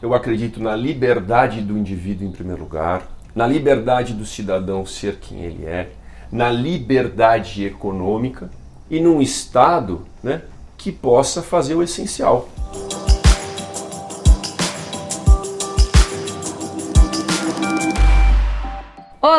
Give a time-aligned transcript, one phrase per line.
[0.00, 5.40] Eu acredito na liberdade do indivíduo em primeiro lugar, na liberdade do cidadão ser quem
[5.40, 5.90] ele é,
[6.30, 8.48] na liberdade econômica
[8.88, 10.42] e num Estado né,
[10.76, 12.48] que possa fazer o essencial.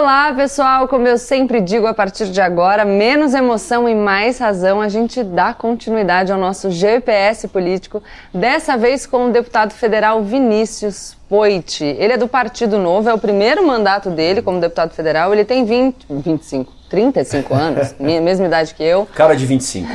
[0.01, 0.87] Olá, pessoal!
[0.87, 5.21] Como eu sempre digo a partir de agora, menos emoção e mais razão, a gente
[5.21, 8.01] dá continuidade ao nosso GPS político,
[8.33, 11.83] dessa vez com o deputado federal Vinícius Poit.
[11.83, 15.65] Ele é do Partido Novo, é o primeiro mandato dele como deputado federal, ele tem
[15.65, 19.05] 20, 25, 35 anos, mesma idade que eu.
[19.13, 19.85] Cara de 25.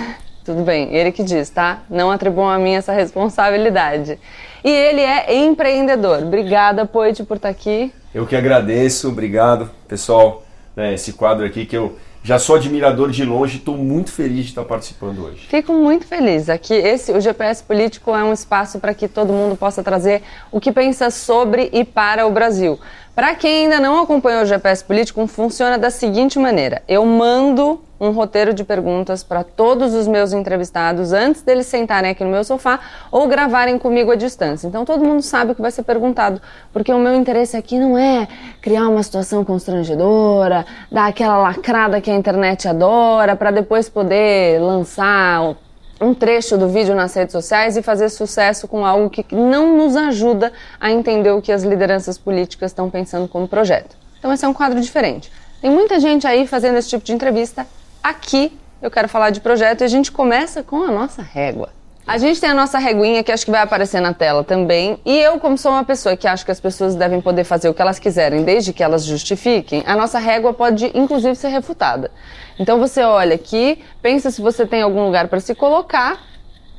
[0.44, 1.80] Tudo bem, ele que diz, tá?
[1.88, 4.18] Não atribuam a mim essa responsabilidade.
[4.62, 6.22] E ele é empreendedor.
[6.24, 7.90] Obrigada, Poit, por estar aqui.
[8.14, 10.44] Eu que agradeço, obrigado, pessoal.
[10.76, 14.50] Né, esse quadro aqui que eu já sou admirador de longe, estou muito feliz de
[14.50, 15.46] estar participando hoje.
[15.48, 16.48] Fico muito feliz.
[16.48, 20.60] Aqui, esse, o GPS Político é um espaço para que todo mundo possa trazer o
[20.60, 22.78] que pensa sobre e para o Brasil.
[23.16, 28.12] Para quem ainda não acompanhou o GPS Político, funciona da seguinte maneira: eu mando um
[28.12, 32.78] roteiro de perguntas para todos os meus entrevistados antes deles sentarem aqui no meu sofá
[33.10, 34.66] ou gravarem comigo à distância.
[34.68, 36.40] Então todo mundo sabe o que vai ser perguntado,
[36.72, 38.28] porque o meu interesse aqui não é
[38.60, 45.56] criar uma situação constrangedora, dar aquela lacrada que a internet adora, para depois poder lançar
[46.00, 49.96] um trecho do vídeo nas redes sociais e fazer sucesso com algo que não nos
[49.96, 53.96] ajuda a entender o que as lideranças políticas estão pensando como projeto.
[54.18, 55.30] Então esse é um quadro diferente.
[55.60, 57.66] Tem muita gente aí fazendo esse tipo de entrevista
[58.04, 58.52] Aqui
[58.82, 61.70] eu quero falar de projeto e a gente começa com a nossa régua.
[62.06, 65.00] A gente tem a nossa reguinha que acho que vai aparecer na tela também.
[65.06, 67.72] E eu, como sou uma pessoa que acho que as pessoas devem poder fazer o
[67.72, 72.10] que elas quiserem, desde que elas justifiquem, a nossa régua pode inclusive ser refutada.
[72.58, 76.20] Então você olha aqui, pensa se você tem algum lugar para se colocar.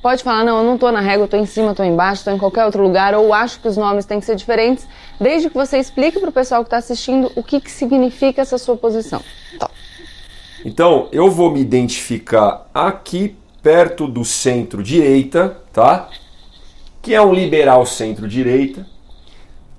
[0.03, 2.37] Pode falar, não, eu não estou na régua, estou em cima, estou embaixo, estou em
[2.37, 4.87] qualquer outro lugar, ou acho que os nomes têm que ser diferentes,
[5.19, 8.59] desde que você explique para o pessoal que está assistindo o que, que significa essa
[8.59, 9.23] sua posição.
[9.57, 9.73] Top.
[10.65, 16.09] Então, eu vou me identificar aqui perto do centro-direita, tá?
[17.03, 18.83] Que é um liberal centro-direita,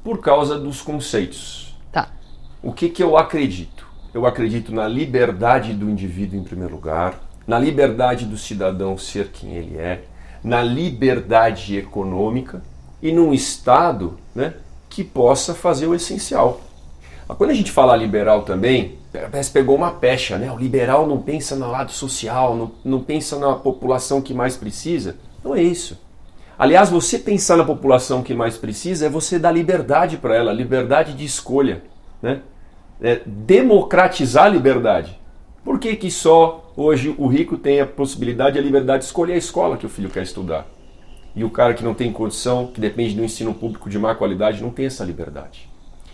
[0.04, 1.76] por causa dos conceitos.
[1.90, 2.08] Tá.
[2.62, 3.84] O que, que eu acredito?
[4.14, 9.56] Eu acredito na liberdade do indivíduo em primeiro lugar, na liberdade do cidadão ser quem
[9.56, 10.04] ele é,
[10.42, 12.62] na liberdade econômica
[13.02, 14.54] e num Estado né,
[14.88, 16.60] que possa fazer o essencial.
[17.26, 18.96] Quando a gente fala liberal também,
[19.30, 20.50] parece pegou uma pecha, né?
[20.50, 25.16] O liberal não pensa no lado social, não, não pensa na população que mais precisa.
[25.44, 25.98] Não é isso.
[26.58, 31.12] Aliás, você pensar na população que mais precisa é você dar liberdade para ela, liberdade
[31.12, 31.82] de escolha,
[32.22, 32.40] né?
[33.00, 35.20] É democratizar a liberdade.
[35.62, 39.34] Por que, que só hoje o rico tem a possibilidade e a liberdade de escolher
[39.34, 40.66] a escola que o filho quer estudar?
[41.34, 44.62] E o cara que não tem condição, que depende do ensino público de má qualidade,
[44.62, 45.68] não tem essa liberdade.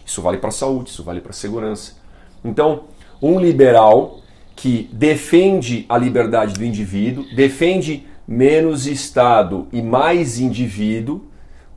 [0.05, 2.02] Isso vale para a saúde, isso vale para a segurança.
[2.45, 2.85] Então,
[3.21, 4.21] um liberal
[4.55, 11.25] que defende a liberdade do indivíduo, defende menos Estado e mais indivíduo,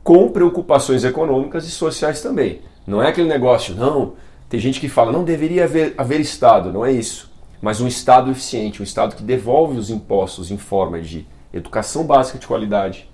[0.03, 2.61] com preocupações econômicas e sociais também.
[2.85, 4.13] Não é aquele negócio, não.
[4.47, 7.31] Tem gente que fala, não deveria haver, haver Estado, não é isso.
[7.59, 12.37] Mas um Estado eficiente, um Estado que devolve os impostos em forma de educação básica
[12.37, 13.09] de qualidade,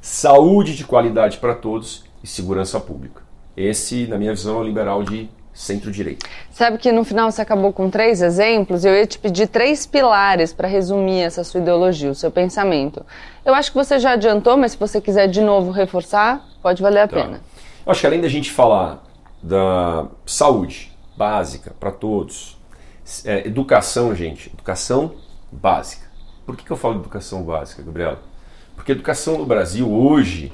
[0.00, 3.22] saúde de qualidade para todos e segurança pública.
[3.56, 6.26] Esse, na minha visão, é o liberal de centro-direita.
[6.50, 8.84] Sabe que no final você acabou com três exemplos?
[8.84, 13.06] Eu ia te pedir três pilares para resumir essa sua ideologia, o seu pensamento.
[13.44, 17.00] Eu acho que você já adiantou, mas se você quiser de novo reforçar, pode valer
[17.00, 17.16] a tá.
[17.16, 17.40] pena.
[17.86, 19.02] Eu acho que além da gente falar
[19.42, 22.58] da saúde básica para todos,
[23.24, 25.14] é, educação, gente, educação
[25.52, 26.04] básica.
[26.44, 28.20] Por que, que eu falo educação básica, Gabriela?
[28.74, 30.52] Porque educação no Brasil hoje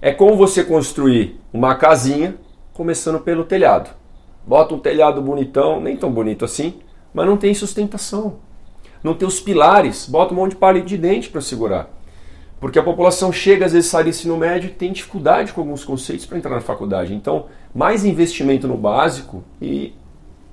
[0.00, 2.36] é como você construir uma casinha
[2.72, 3.90] começando pelo telhado.
[4.46, 6.74] Bota um telhado bonitão, nem tão bonito assim,
[7.12, 8.36] mas não tem sustentação.
[9.02, 11.90] Não tem os pilares, bota um monte de palito de dente para segurar.
[12.60, 15.84] Porque a população chega, às vezes sai do ensino médio e tem dificuldade com alguns
[15.84, 17.14] conceitos para entrar na faculdade.
[17.14, 19.92] Então, mais investimento no básico e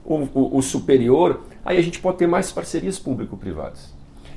[0.03, 3.93] o, o, o superior, aí a gente pode ter mais parcerias público-privadas.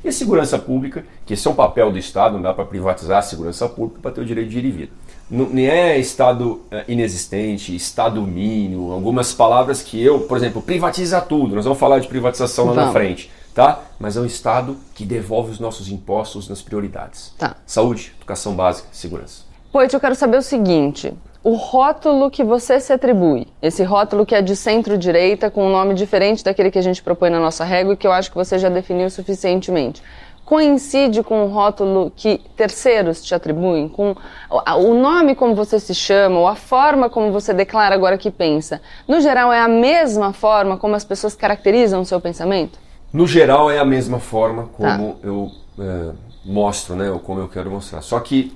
[0.06, 3.18] E a segurança pública, que esse é um papel do Estado, não dá para privatizar
[3.18, 4.92] a segurança pública para ter o direito de ir e vir.
[5.28, 11.56] Não é Estado é, inexistente, Estado mínimo, algumas palavras que eu, por exemplo, privatiza tudo,
[11.56, 13.80] nós vamos falar de privatização lá na frente, tá?
[13.98, 17.32] Mas é um Estado que devolve os nossos impostos nas prioridades.
[17.36, 17.56] Tá.
[17.66, 19.42] Saúde, educação básica, segurança.
[19.72, 21.12] Pois eu quero saber o seguinte,
[21.46, 25.94] o rótulo que você se atribui, esse rótulo que é de centro-direita, com um nome
[25.94, 28.58] diferente daquele que a gente propõe na nossa régua e que eu acho que você
[28.58, 30.02] já definiu suficientemente.
[30.44, 34.16] coincide com o rótulo que terceiros te atribuem, com
[34.50, 38.80] o nome como você se chama, ou a forma como você declara agora que pensa.
[39.06, 42.76] No geral, é a mesma forma como as pessoas caracterizam o seu pensamento?
[43.12, 45.18] No geral, é a mesma forma como tá.
[45.22, 46.10] eu é,
[46.44, 48.00] mostro, né, ou como eu quero mostrar.
[48.02, 48.52] Só que,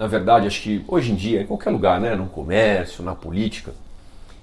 [0.00, 3.74] na verdade, acho que hoje em dia, em qualquer lugar, né, no comércio, na política,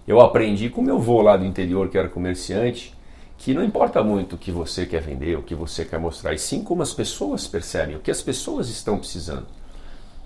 [0.07, 2.94] eu aprendi com meu avô lá do interior, que era comerciante,
[3.39, 6.38] que não importa muito o que você quer vender, o que você quer mostrar, e
[6.38, 9.48] sim como as pessoas percebem, o que as pessoas estão precisando.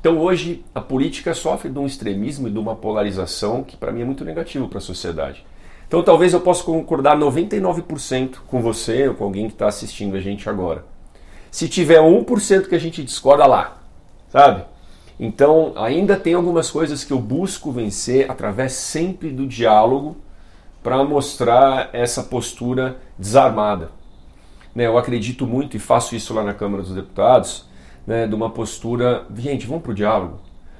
[0.02, 4.02] Então hoje a política sofre de um extremismo e de uma polarização que para mim
[4.02, 5.46] é muito negativo para a sociedade.
[5.88, 10.20] Então talvez eu possa concordar 99% com você ou com alguém que está assistindo a
[10.20, 10.84] gente agora.
[11.50, 13.82] Se tiver 1% que a gente discorda lá,
[14.30, 14.71] sabe?
[15.22, 20.18] Então ainda tem algumas coisas que eu busco vencer através sempre do diálogo
[20.82, 23.92] para mostrar essa postura desarmada.
[24.74, 27.68] Né, eu acredito muito, e faço isso lá na Câmara dos Deputados,
[28.08, 30.40] né, de uma postura, gente, vamos para o diálogo,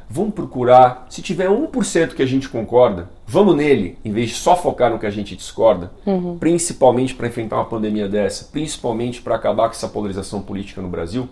[0.10, 4.56] vamos procurar, se tiver 1% que a gente concorda, vamos nele, em vez de só
[4.56, 6.38] focar no que a gente discorda, uhum.
[6.40, 11.28] principalmente para enfrentar uma pandemia dessa, principalmente para acabar com essa polarização política no Brasil.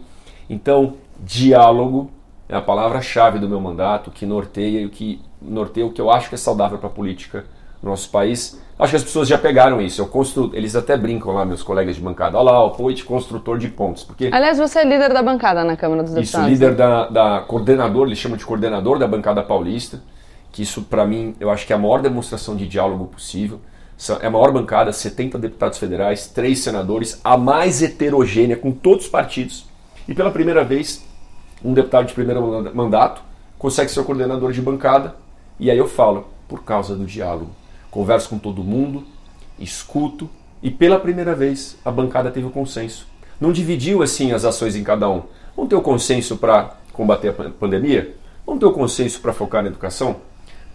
[0.50, 2.12] Então, diálogo
[2.50, 6.28] é a palavra-chave do meu mandato, que norteia o que norteia o que eu acho
[6.28, 7.46] que é saudável para a política
[7.82, 8.60] no nosso país.
[8.78, 10.02] Acho que as pessoas já pegaram isso.
[10.02, 10.52] Eu constru...
[10.54, 12.38] Eles até brincam lá, meus colegas de bancada.
[12.38, 14.04] Olha lá, o Poit, construtor de pontos.
[14.04, 14.30] Porque...
[14.32, 16.48] Aliás, você é líder da bancada na Câmara dos Deputados.
[16.48, 20.02] Isso, líder da, da coordenador, eles chamam de coordenador da bancada paulista.
[20.52, 23.60] Que isso, para mim, eu acho que é a maior demonstração de diálogo possível.
[24.22, 29.12] É a maior bancada, 70 deputados federais, três senadores, a mais heterogênea, com todos os
[29.12, 29.66] partidos.
[30.08, 31.06] E pela primeira vez,
[31.64, 33.22] um deputado de primeiro mandato
[33.58, 35.16] consegue ser coordenador de bancada.
[35.60, 37.52] E aí eu falo, por causa do diálogo
[37.90, 39.04] converso com todo mundo,
[39.58, 40.30] escuto
[40.62, 43.08] e pela primeira vez a bancada teve o consenso.
[43.40, 45.24] Não dividiu assim as ações em cada um.
[45.56, 48.16] Vamos ter o consenso para combater a pandemia?
[48.46, 50.18] Vamos ter o consenso para focar na educação?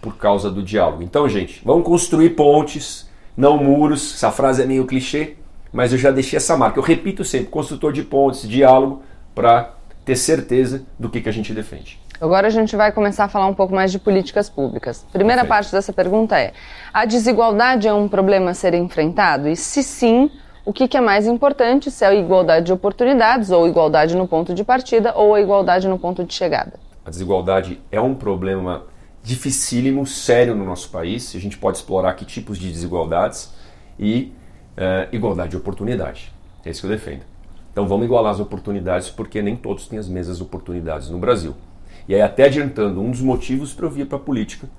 [0.01, 1.03] Por causa do diálogo.
[1.03, 4.15] Então, gente, vamos construir pontes, não muros.
[4.15, 5.35] Essa frase é meio clichê,
[5.71, 6.79] mas eu já deixei essa marca.
[6.79, 9.03] Eu repito sempre: construtor de pontes, diálogo,
[9.33, 9.74] para
[10.05, 11.99] ter certeza do que, que a gente defende.
[12.21, 15.05] Agora a gente vai começar a falar um pouco mais de políticas públicas.
[15.11, 15.49] Primeira Perfeito.
[15.49, 16.53] parte dessa pergunta é:
[16.93, 19.49] a desigualdade é um problema a ser enfrentado?
[19.49, 20.31] E se sim,
[20.63, 24.53] o que, é mais importante, se é a igualdade de oportunidades, ou igualdade no ponto
[24.53, 26.73] de partida, ou a igualdade no ponto de chegada?
[27.03, 28.83] A desigualdade é um problema
[29.21, 31.35] dificílimo, sério no nosso país.
[31.35, 33.53] A gente pode explorar que tipos de desigualdades
[33.99, 34.33] e
[34.77, 36.31] uh, igualdade de oportunidade.
[36.63, 37.21] É isso que eu defendo.
[37.75, 41.53] Então vamos igualar as oportunidades, porque nem todos têm as mesmas oportunidades no Brasil.
[42.07, 44.69] E aí, até adiantando, um dos motivos para eu vir para a política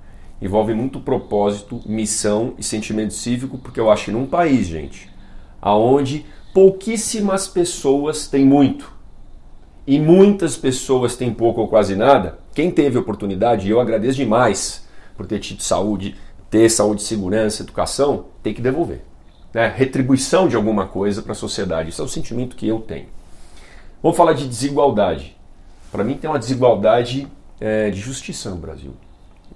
[0.40, 5.10] envolve muito propósito, missão e sentimento cívico, porque eu acho que num país, gente,
[5.60, 8.90] aonde pouquíssimas pessoas têm muito
[9.86, 14.88] e muitas pessoas têm pouco ou quase nada, quem teve oportunidade, e eu agradeço demais
[15.14, 16.16] por ter tido saúde,
[16.48, 19.02] ter saúde, segurança, educação, tem que devolver.
[19.56, 19.72] Né?
[19.74, 21.88] Retribuição de alguma coisa para a sociedade.
[21.88, 23.06] Isso é o sentimento que eu tenho.
[24.02, 25.34] Vamos falar de desigualdade.
[25.90, 27.26] Para mim tem uma desigualdade
[27.58, 28.92] é, de justiça no Brasil.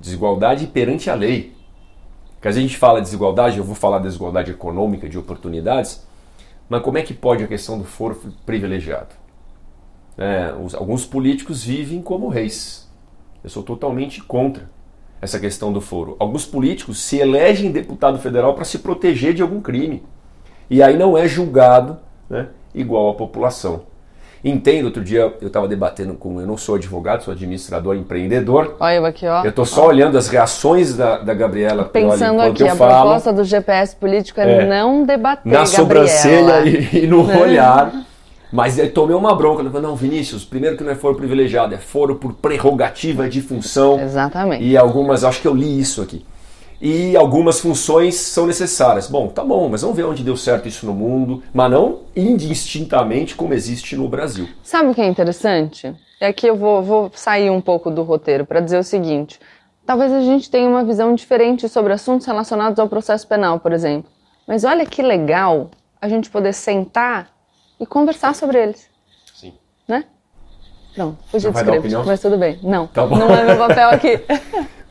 [0.01, 1.55] Desigualdade perante a lei.
[2.33, 6.03] Porque a gente fala desigualdade, eu vou falar desigualdade econômica, de oportunidades,
[6.67, 9.15] mas como é que pode a questão do foro privilegiado?
[10.17, 12.91] É, os, alguns políticos vivem como reis.
[13.45, 14.67] Eu sou totalmente contra
[15.21, 16.17] essa questão do foro.
[16.19, 20.03] Alguns políticos se elegem deputado federal para se proteger de algum crime.
[20.69, 21.99] E aí não é julgado
[22.29, 23.83] né, igual a população.
[24.43, 26.41] Entendo, outro dia eu estava debatendo com.
[26.41, 28.77] Eu não sou advogado, sou administrador empreendedor.
[28.81, 29.45] Olha eu aqui, ó.
[29.45, 29.89] Eu estou só ó.
[29.89, 34.63] olhando as reações da, da Gabriela Pensando aqui, a falo, proposta do GPS político é,
[34.63, 35.45] é não debater.
[35.45, 35.67] Na Gabriela.
[35.67, 37.93] sobrancelha e, e no olhar.
[38.53, 39.63] Mas aí tomei uma bronca.
[39.63, 43.41] Eu falei, não, Vinícius, primeiro que não é foro privilegiado, é foro por prerrogativa de
[43.41, 44.01] função.
[44.01, 44.65] Exatamente.
[44.65, 46.25] E algumas, acho que eu li isso aqui
[46.81, 49.07] e algumas funções são necessárias.
[49.07, 53.35] Bom, tá bom, mas vamos ver onde deu certo isso no mundo, mas não indistintamente
[53.35, 54.49] como existe no Brasil.
[54.63, 55.95] Sabe o que é interessante?
[56.19, 59.39] É que eu vou, vou sair um pouco do roteiro para dizer o seguinte:
[59.85, 64.11] talvez a gente tenha uma visão diferente sobre assuntos relacionados ao processo penal, por exemplo.
[64.47, 67.29] Mas olha que legal a gente poder sentar
[67.81, 68.87] e conversar sobre eles.
[69.35, 69.55] Sim.
[69.89, 70.05] Né?
[70.95, 72.59] Pronto, fugi do script, mas tudo bem.
[72.63, 74.21] Não, tá não é meu papel aqui.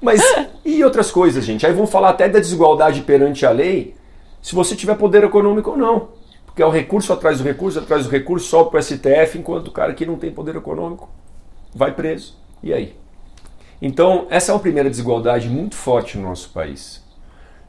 [0.01, 0.21] Mas
[0.63, 1.65] e outras coisas, gente?
[1.65, 3.95] Aí vamos falar até da desigualdade perante a lei,
[4.41, 6.11] se você tiver poder econômico ou não.
[6.45, 9.67] Porque é o recurso atrás do recurso, atrás do recurso, sobe para o STF, enquanto
[9.67, 11.09] o cara que não tem poder econômico
[11.75, 12.37] vai preso.
[12.63, 12.95] E aí?
[13.81, 17.03] Então, essa é uma primeira desigualdade muito forte no nosso país.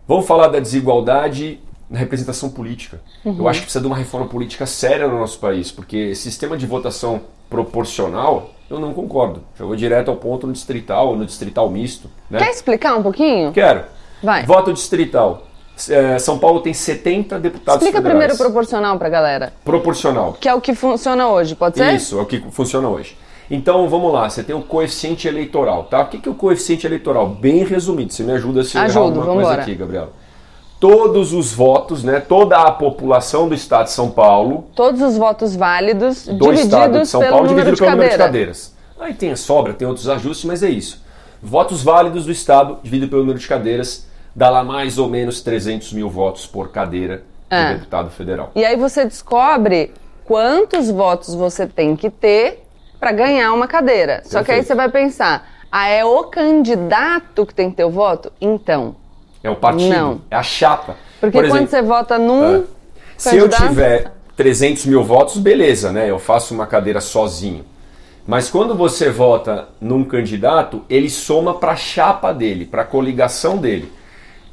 [0.06, 3.00] Vamos falar da desigualdade na representação política.
[3.24, 3.36] Uhum.
[3.38, 6.64] Eu acho que precisa de uma reforma política séria no nosso país, porque sistema de
[6.64, 7.20] votação
[7.50, 9.42] proporcional, eu não concordo.
[9.58, 12.08] Já vou direto ao ponto no distrital, no distrital misto.
[12.30, 12.38] Né?
[12.38, 13.50] Quer explicar um pouquinho?
[13.52, 13.82] Quero.
[14.22, 14.46] Vai.
[14.46, 15.46] Voto distrital.
[15.88, 18.18] É, São Paulo tem 70 deputados Explica federais.
[18.18, 19.52] primeiro proporcional pra galera.
[19.64, 20.34] Proporcional.
[20.38, 21.94] Que é o que funciona hoje, pode ser?
[21.94, 23.16] Isso, é o que funciona hoje.
[23.50, 26.02] Então vamos lá, você tem o coeficiente eleitoral, tá?
[26.02, 27.26] O que é o coeficiente eleitoral?
[27.28, 29.62] Bem resumido, você me ajuda se eu errar Ajudo, alguma vamos coisa embora.
[29.62, 30.12] aqui, Gabriela.
[30.80, 32.20] Todos os votos, né?
[32.20, 36.98] Toda a população do estado de São Paulo, Todos os votos válidos do divididos estado
[37.00, 38.32] de São pelo Paulo, número dividido de pelo número de cadeira.
[38.32, 38.74] cadeiras.
[38.98, 41.02] Aí tem a sobra, tem outros ajustes, mas é isso.
[41.42, 45.92] Votos válidos do estado, dividido pelo número de cadeiras, dá lá mais ou menos 300
[45.92, 47.68] mil votos por cadeira É.
[47.72, 48.50] do deputado federal.
[48.54, 49.92] E aí você descobre
[50.24, 52.64] quantos votos você tem que ter
[52.98, 54.22] para ganhar uma cadeira.
[54.24, 54.66] Só que aí Perfeito.
[54.68, 58.32] você vai pensar, ah, é o candidato que tem que ter o voto?
[58.40, 58.94] Então.
[59.42, 60.20] É o partido, Não.
[60.30, 60.96] é a chapa.
[61.20, 62.62] Porque Por quando exemplo, você vota num É.
[63.16, 66.10] Se eu tiver 300 mil votos, beleza, né?
[66.10, 67.64] Eu faço uma cadeira sozinho.
[68.26, 73.58] Mas quando você vota num candidato, ele soma para a chapa dele, para a coligação
[73.58, 73.92] dele.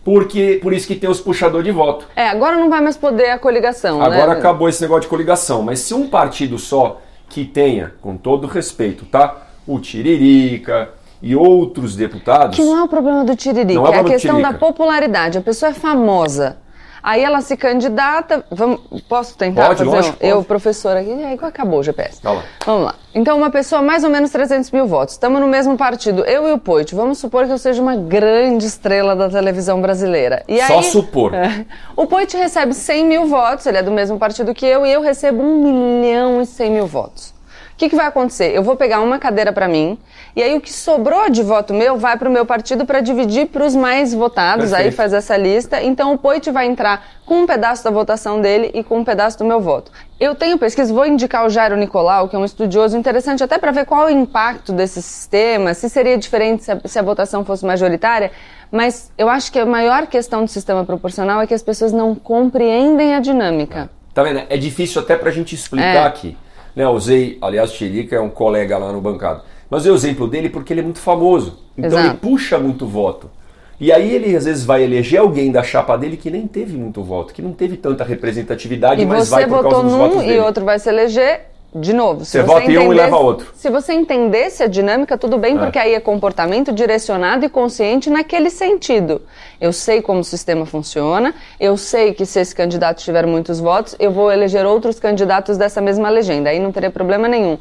[0.03, 2.07] Porque por isso que tem os puxador de voto.
[2.15, 4.39] É, agora não vai mais poder a coligação, Agora né?
[4.39, 5.61] acabou esse negócio de coligação.
[5.61, 9.47] Mas se um partido só que tenha, com todo respeito, tá?
[9.65, 10.89] O Tiririca
[11.21, 12.55] e outros deputados.
[12.55, 15.37] Que não é o problema do tiririca, Não é é, a questão da popularidade.
[15.37, 16.57] A pessoa é famosa.
[17.01, 18.43] Aí ela se candidata.
[18.51, 19.89] Vamos, posso tentar Pode, fazer?
[19.89, 22.21] lógico, um, eu, professora aqui, aí acabou o GPS.
[22.21, 22.43] Tá lá.
[22.65, 22.95] Vamos lá.
[23.15, 25.13] Então, uma pessoa, mais ou menos 300 mil votos.
[25.13, 26.93] Estamos no mesmo partido, eu e o Poit.
[26.93, 30.43] Vamos supor que eu seja uma grande estrela da televisão brasileira.
[30.49, 31.33] E Só aí, supor.
[31.33, 31.65] É.
[31.95, 35.01] o Poit recebe 100 mil votos, ele é do mesmo partido que eu, e eu
[35.01, 37.36] recebo 1 milhão e 100 mil votos.
[37.77, 38.55] O que, que vai acontecer?
[38.55, 39.99] Eu vou pegar uma cadeira para mim,
[40.35, 43.45] e aí o que sobrou de voto meu vai para o meu partido para dividir
[43.49, 44.95] para os mais votados, aí Perfeito.
[44.95, 45.79] faz essa lista.
[45.83, 49.37] Então o Poit vai entrar com um pedaço da votação dele e com um pedaço
[49.37, 49.91] do meu voto.
[50.19, 53.69] Eu tenho pesquisa, vou indicar o Jairo Nicolau, que é um estudioso interessante até para
[53.71, 57.45] ver qual é o impacto desse sistema, se seria diferente se a, se a votação
[57.45, 58.31] fosse majoritária.
[58.71, 62.15] Mas eu acho que a maior questão do sistema proporcional é que as pessoas não
[62.15, 63.87] compreendem a dinâmica.
[64.15, 64.41] Tá vendo?
[64.49, 66.05] É difícil até pra gente explicar É.
[66.07, 66.35] aqui.
[66.77, 69.41] Né, usei, aliás, Chirica é um colega lá no bancado.
[69.67, 71.57] Mas eu exemplo dele porque ele é muito famoso.
[71.75, 72.07] Então Exato.
[72.07, 73.31] ele puxa muito voto.
[73.79, 77.01] E aí ele às vezes vai eleger alguém da chapa dele que nem teve muito
[77.01, 80.27] voto, que não teve tanta representatividade, E mas vai por causa dos votos num e
[80.27, 80.39] dele.
[80.39, 82.23] outro vai se eleger de novo.
[82.25, 83.51] Se Você vota em um e leva outro.
[83.53, 85.59] Se você entendesse a dinâmica, tudo bem, É.
[85.59, 89.21] porque aí é comportamento direcionado e consciente naquele sentido.
[89.59, 93.95] Eu sei como o sistema funciona, eu sei que se esse candidato tiver muitos votos,
[93.99, 96.49] eu vou eleger outros candidatos dessa mesma legenda.
[96.49, 97.57] Aí não teria problema nenhum.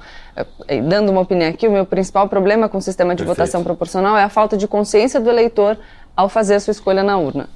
[0.69, 3.37] Eh, Dando uma opinião aqui, o meu principal problema com o sistema de Perfeito.
[3.39, 5.77] votação proporcional é a falta de consciência do eleitor
[6.17, 7.49] ao fazer a sua escolha na urna.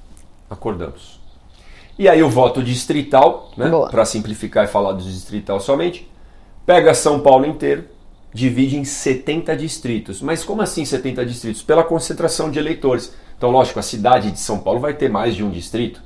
[0.51, 1.21] Acordamos.
[1.99, 6.10] E aí o voto distrital, né, para simplificar e falar do distrital somente,
[6.71, 7.85] pega São Paulo inteiro,
[8.33, 10.23] divide em 70 distritos.
[10.23, 11.63] Mas como assim 70 distritos?
[11.65, 13.13] Pela concentração de eleitores.
[13.37, 16.01] Então, lógico, a cidade de São Paulo vai ter mais de um distrito.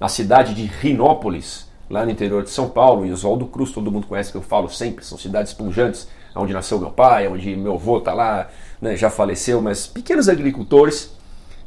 [0.00, 4.08] A cidade de Rinópolis, lá no interior de São Paulo, e Oswaldo Cruz, todo mundo
[4.08, 7.98] conhece que eu falo sempre, são cidades esponjantes, onde nasceu meu pai, onde meu avô
[7.98, 8.48] está lá,
[8.82, 11.16] né, já faleceu, mas pequenos agricultores,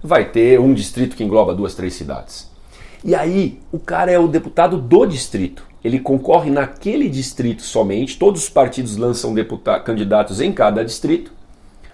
[0.04, 2.51] vai ter um distrito que engloba duas, três cidades.
[3.04, 5.66] E aí, o cara é o deputado do distrito.
[5.84, 9.34] Ele concorre naquele distrito somente, todos os partidos lançam
[9.84, 11.32] candidatos em cada distrito.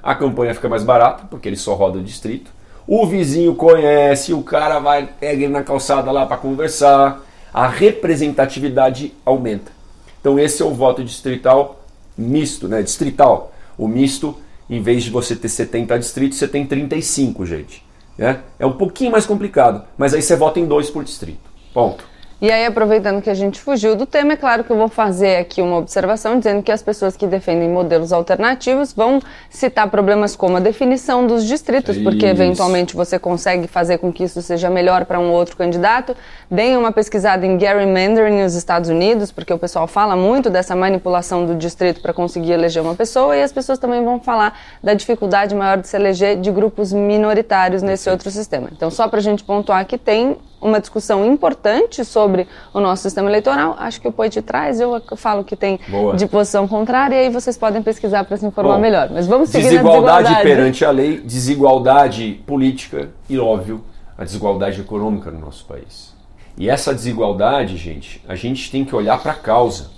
[0.04, 2.52] A campanha fica mais barata, porque ele só roda o distrito.
[2.86, 7.24] O vizinho conhece, o cara vai, pega ele na calçada lá para conversar.
[7.54, 9.72] A representatividade aumenta.
[10.20, 11.78] Então esse é o voto distrital
[12.18, 12.82] misto, né?
[12.82, 13.54] Distrital.
[13.78, 14.38] O misto,
[14.70, 17.86] em vez de você ter 70 distritos, você tem 35, gente.
[18.18, 18.42] Né?
[18.58, 21.50] É um pouquinho mais complicado, mas aí você vota em dois por distrito.
[21.74, 22.04] Ponto.
[22.40, 25.38] E aí, aproveitando que a gente fugiu do tema, é claro que eu vou fazer
[25.38, 30.56] aqui uma observação dizendo que as pessoas que defendem modelos alternativos vão citar problemas como
[30.56, 35.20] a definição dos distritos, porque eventualmente você consegue fazer com que isso seja melhor para
[35.20, 36.16] um outro candidato.
[36.50, 41.44] Deem uma pesquisada em gerrymandering nos Estados Unidos, porque o pessoal fala muito dessa manipulação
[41.44, 45.56] do distrito para conseguir eleger uma pessoa, e as pessoas também vão falar da dificuldade
[45.56, 48.70] maior de se eleger de grupos minoritários nesse outro sistema.
[48.72, 53.30] Então, só para a gente pontuar que tem uma discussão importante sobre o nosso sistema
[53.30, 53.76] eleitoral.
[53.78, 56.16] Acho que o Poit traz, eu falo que tem Boa.
[56.16, 59.10] de posição contrária, e aí vocês podem pesquisar para se informar Bom, melhor.
[59.12, 60.44] Mas vamos seguir desigualdade desigualdade.
[60.44, 63.84] perante a lei, desigualdade política e, óbvio,
[64.18, 66.16] a desigualdade econômica no nosso país.
[66.58, 69.92] E essa desigualdade, gente, a gente tem que olhar para a causa.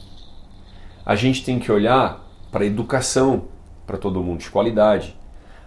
[1.05, 3.43] A gente tem que olhar para a educação
[3.87, 5.15] para todo mundo de qualidade.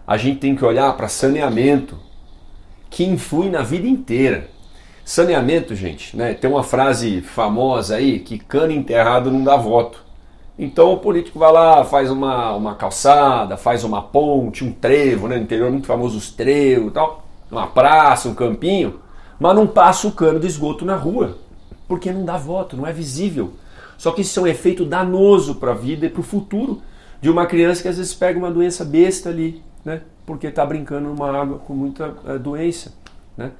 [0.06, 1.99] A gente tem que olhar para saneamento,
[2.90, 4.50] que influi na vida inteira.
[5.04, 6.32] Saneamento, gente, né?
[6.32, 10.02] Tem uma frase famosa aí que cano enterrado não dá voto.
[10.59, 15.37] Então o político vai lá, faz uma, uma calçada, faz uma ponte, um trevo, né?
[15.37, 19.00] No interior muito famoso os trevos e tal, uma praça, um campinho,
[19.40, 21.38] mas não passa o cano de esgoto na rua,
[21.88, 23.54] porque não dá voto, não é visível.
[23.99, 26.80] Só que isso é um efeito danoso para a vida e para o futuro
[27.21, 30.02] de uma criança que às vezes pega uma doença besta ali, né?
[30.25, 32.92] Porque está brincando numa água com muita é, doença,
[33.37, 33.50] né?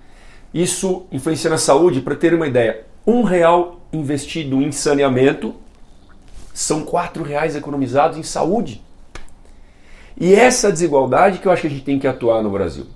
[0.53, 5.55] Isso influencia na saúde, para ter uma ideia, um real investido em saneamento
[6.53, 8.83] são quatro reais economizados em saúde.
[10.19, 12.87] E essa desigualdade que eu acho que a gente tem que atuar no Brasil.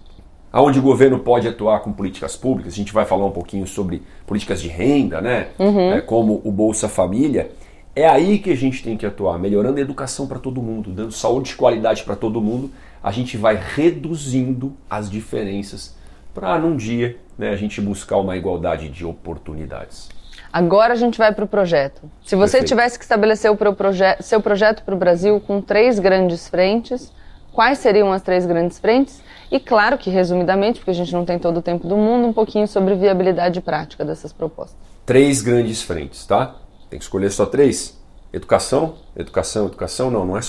[0.52, 4.02] Onde o governo pode atuar com políticas públicas, a gente vai falar um pouquinho sobre
[4.26, 5.48] políticas de renda, né?
[5.58, 5.92] Uhum.
[5.92, 7.50] É, como o Bolsa Família.
[7.94, 11.12] É aí que a gente tem que atuar, melhorando a educação para todo mundo, dando
[11.12, 12.70] saúde de qualidade para todo mundo.
[13.02, 15.95] A gente vai reduzindo as diferenças
[16.36, 20.10] para num dia né, a gente buscar uma igualdade de oportunidades.
[20.52, 22.02] Agora a gente vai para o projeto.
[22.24, 22.68] Se você Perfeito.
[22.68, 27.10] tivesse que estabelecer o proje seu projeto para o Brasil com três grandes frentes,
[27.52, 29.22] quais seriam as três grandes frentes?
[29.50, 32.32] E claro que, resumidamente, porque a gente não tem todo o tempo do mundo, um
[32.32, 34.76] pouquinho sobre viabilidade prática dessas propostas.
[35.06, 36.56] Três grandes frentes, tá?
[36.90, 37.98] Tem que escolher só três.
[38.32, 40.40] Educação, educação, educação, não, não é,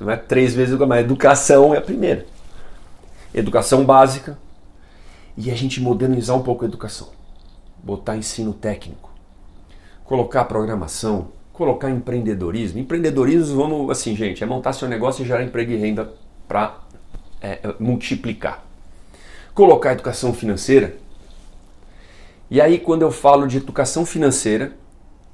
[0.00, 2.24] não é três vezes, mas educação é a primeira.
[3.34, 4.38] Educação básica
[5.36, 7.08] e a gente modernizar um pouco a educação.
[7.82, 9.06] Botar ensino técnico
[10.06, 12.78] colocar programação, colocar empreendedorismo.
[12.78, 16.12] Empreendedorismo, vamos assim, gente, é montar seu negócio e gerar emprego e renda
[16.48, 16.78] para
[17.42, 18.64] é, é, multiplicar.
[19.52, 20.96] Colocar educação financeira.
[22.50, 24.72] E aí, quando eu falo de educação financeira,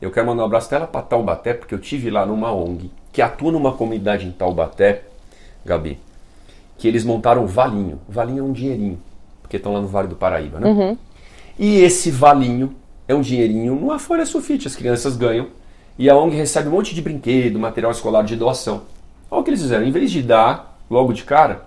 [0.00, 2.90] eu quero mandar um abraço até lá para Taubaté, porque eu tive lá numa ONG
[3.12, 5.02] que atua numa comunidade em Taubaté,
[5.64, 5.98] Gabi,
[6.78, 8.00] que eles montaram o Valinho.
[8.08, 8.98] O Valinho é um dinheirinho,
[9.52, 10.70] porque estão lá no Vale do Paraíba, né?
[10.70, 10.98] Uhum.
[11.58, 12.74] E esse Valinho
[13.06, 15.48] é um dinheirinho numa folha sulfite, as crianças ganham.
[15.98, 18.84] E a ONG recebe um monte de brinquedo, material escolar de doação.
[19.30, 21.66] Olha o que eles fizeram, em vez de dar logo de cara,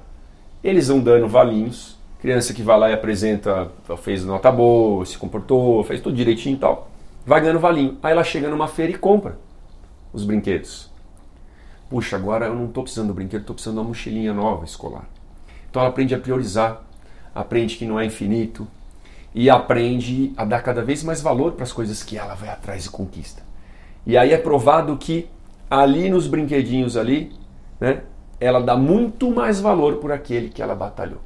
[0.63, 1.95] eles vão dando valinhos.
[2.19, 3.69] Criança que vai lá e apresenta,
[4.01, 6.89] fez nota boa, se comportou, fez tudo direitinho e tal.
[7.23, 7.99] Vai ganhando valinho.
[8.01, 9.37] Aí ela chega numa feira e compra
[10.11, 10.89] os brinquedos.
[11.87, 15.07] Puxa, agora eu não estou precisando do brinquedo, estou precisando de uma mochilinha nova escolar.
[15.69, 16.81] Então ela aprende a priorizar,
[17.35, 18.65] aprende que não é infinito,
[19.33, 22.85] e aprende a dar cada vez mais valor para as coisas que ela vai atrás
[22.85, 23.43] e conquista.
[24.07, 25.27] E aí é provado que
[25.69, 27.33] ali nos brinquedinhos ali,
[27.79, 28.03] né,
[28.39, 31.19] ela dá muito mais valor por aquele que ela batalhou.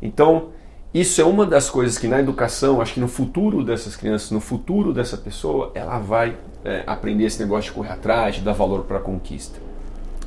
[0.00, 0.48] Então,
[0.94, 4.40] isso é uma das coisas que na educação, acho que no futuro dessas crianças, no
[4.40, 8.84] futuro dessa pessoa, ela vai é, aprender esse negócio de correr atrás, de dar valor
[8.84, 9.58] para a conquista.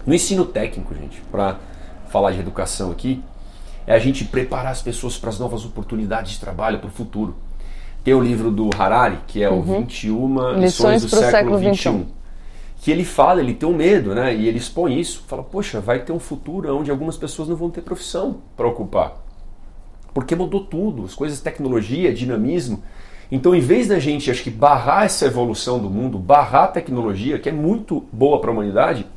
[0.05, 1.57] No ensino técnico, gente, para
[2.09, 3.23] falar de educação aqui,
[3.89, 7.35] é a gente preparar as pessoas para as novas oportunidades de trabalho, para o futuro.
[8.03, 9.79] Tem o livro do Harari, que é o uhum.
[9.81, 12.05] 21 Lições, do século, século 21.
[12.81, 14.35] Que ele fala, ele tem um medo, né?
[14.35, 15.23] E ele expõe isso.
[15.27, 19.25] Fala, poxa, vai ter um futuro onde algumas pessoas não vão ter profissão para ocupar.
[20.13, 22.83] Porque mudou tudo, as coisas, tecnologia, dinamismo.
[23.31, 27.39] Então, em vez da gente, acho que, barrar essa evolução do mundo, barrar a tecnologia,
[27.39, 29.07] que é muito boa para a humanidade,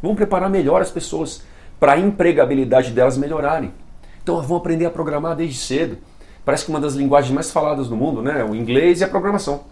[0.00, 1.42] vamos preparar melhor as pessoas
[1.80, 3.72] para a empregabilidade delas melhorarem.
[4.30, 5.98] Então vão aprender a programar desde cedo.
[6.44, 8.44] Parece que uma das linguagens mais faladas no mundo, né?
[8.44, 9.62] O inglês e a programação.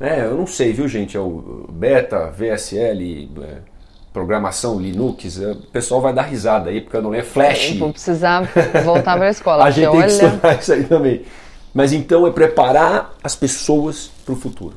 [0.00, 1.16] É, eu não sei, viu, gente?
[1.16, 3.58] É o Beta, VSL, é,
[4.12, 5.40] programação, Linux.
[5.40, 7.76] É, o pessoal vai dar risada aí, porque eu não é Flash.
[7.78, 8.48] Vou precisar
[8.84, 9.64] voltar para a escola.
[9.64, 10.06] a gente tem olha...
[10.06, 11.22] que estudar isso aí também.
[11.72, 14.74] Mas então é preparar as pessoas para o futuro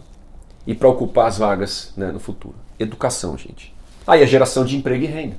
[0.65, 2.55] e para ocupar as vagas né, no futuro.
[2.79, 3.73] Educação, gente.
[4.07, 5.35] Aí a geração de emprego e renda.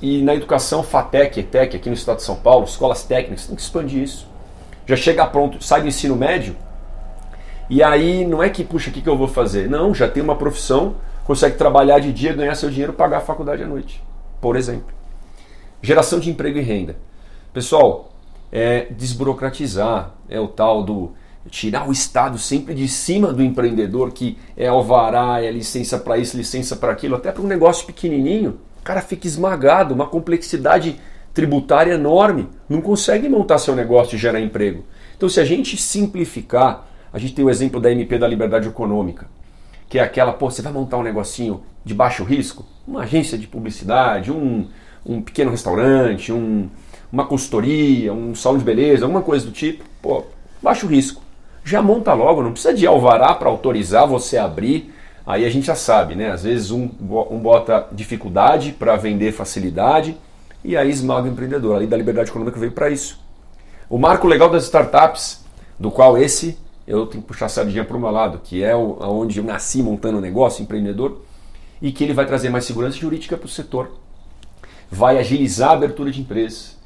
[0.00, 3.62] E na educação, FATEC, ETEC, aqui no estado de São Paulo, escolas técnicas, tem que
[3.62, 4.26] expandir isso.
[4.86, 6.56] Já chega pronto, sai do ensino médio,
[7.70, 9.70] e aí não é que, puxa, o que, que eu vou fazer?
[9.70, 13.62] Não, já tem uma profissão, consegue trabalhar de dia, ganhar seu dinheiro, pagar a faculdade
[13.62, 14.02] à noite,
[14.40, 14.92] por exemplo.
[15.80, 16.96] Geração de emprego e renda.
[17.52, 18.12] Pessoal,
[18.50, 21.12] é desburocratizar, é o tal do
[21.48, 26.36] tirar o Estado sempre de cima do empreendedor, que é alvará, é licença para isso,
[26.36, 31.00] licença para aquilo, até para um negócio pequenininho cara fica esmagado, uma complexidade
[31.32, 34.84] tributária enorme, não consegue montar seu negócio e gerar emprego.
[35.16, 39.26] Então, se a gente simplificar, a gente tem o exemplo da MP da Liberdade Econômica,
[39.88, 43.46] que é aquela, pô, você vai montar um negocinho de baixo risco, uma agência de
[43.46, 44.68] publicidade, um,
[45.04, 46.68] um pequeno restaurante, um,
[47.12, 50.24] uma consultoria, um salão de beleza, alguma coisa do tipo, pô,
[50.62, 51.22] baixo risco.
[51.64, 54.92] Já monta logo, não precisa de alvará para autorizar você abrir
[55.26, 56.30] Aí a gente já sabe, né?
[56.30, 56.88] Às vezes um,
[57.30, 60.16] um bota dificuldade para vender facilidade
[60.64, 61.76] e aí esmaga o empreendedor.
[61.76, 63.20] A lei da liberdade econômica veio para isso.
[63.88, 65.44] O marco legal das startups,
[65.78, 69.38] do qual esse eu tenho que puxar a sardinha para meu lado, que é onde
[69.38, 71.22] eu nasci montando um negócio, empreendedor,
[71.80, 73.92] e que ele vai trazer mais segurança jurídica para o setor,
[74.90, 76.76] vai agilizar a abertura de empresas,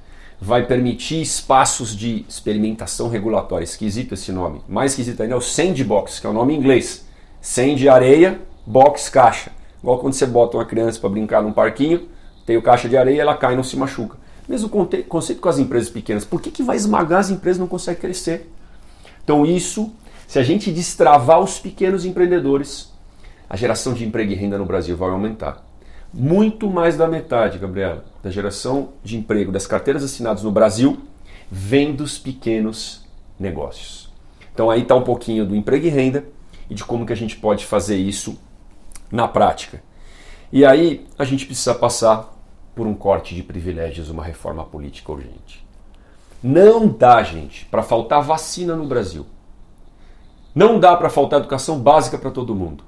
[0.41, 3.65] vai permitir espaços de experimentação regulatória.
[3.65, 4.61] Esquisito esse nome.
[4.69, 7.04] Mais esquisito ainda é o sandbox, que é o nome em inglês.
[7.45, 9.53] Sand areia, box caixa.
[9.83, 12.09] Igual quando você bota uma criança para brincar num parquinho,
[12.47, 14.17] tem o caixa de areia, ela cai e não se machuca.
[14.49, 16.25] Mesmo conceito com as empresas pequenas.
[16.25, 18.51] Por que, que vai esmagar as empresas não consegue crescer?
[19.23, 19.93] Então isso,
[20.27, 22.91] se a gente destravar os pequenos empreendedores,
[23.49, 25.63] a geração de emprego e renda no Brasil vai aumentar.
[26.15, 30.99] Muito mais da metade, Gabriela, da geração de emprego das carteiras assinadas no Brasil
[31.51, 33.05] vem dos pequenos
[33.39, 34.11] negócios.
[34.55, 36.25] Então aí está um pouquinho do emprego e renda
[36.69, 38.39] e de como que a gente pode fazer isso
[39.11, 39.83] na prática.
[40.53, 42.33] E aí a gente precisa passar
[42.75, 45.65] por um corte de privilégios, uma reforma política urgente.
[46.43, 49.27] Não dá, gente, para faltar vacina no Brasil.
[50.55, 52.85] Não dá para faltar educação básica para todo mundo.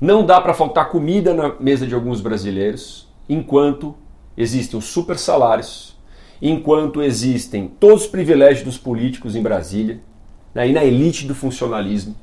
[0.00, 3.94] Não dá para faltar comida na mesa de alguns brasileiros, enquanto
[4.36, 5.98] existem os super salários,
[6.40, 10.00] enquanto existem todos os privilégios dos políticos em Brasília,
[10.54, 12.14] né, e na elite do funcionalismo,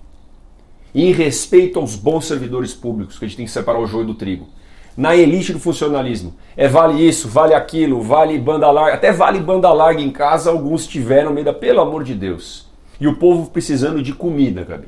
[0.94, 4.06] e em respeito aos bons servidores públicos, que a gente tem que separar o joio
[4.06, 4.48] do trigo
[4.96, 6.36] na elite do funcionalismo.
[6.56, 10.88] É vale isso, vale aquilo, vale banda larga, até vale banda larga em casa, alguns
[10.88, 12.68] tiveram medo, pelo amor de Deus.
[13.00, 14.88] E o povo precisando de comida, Gabi.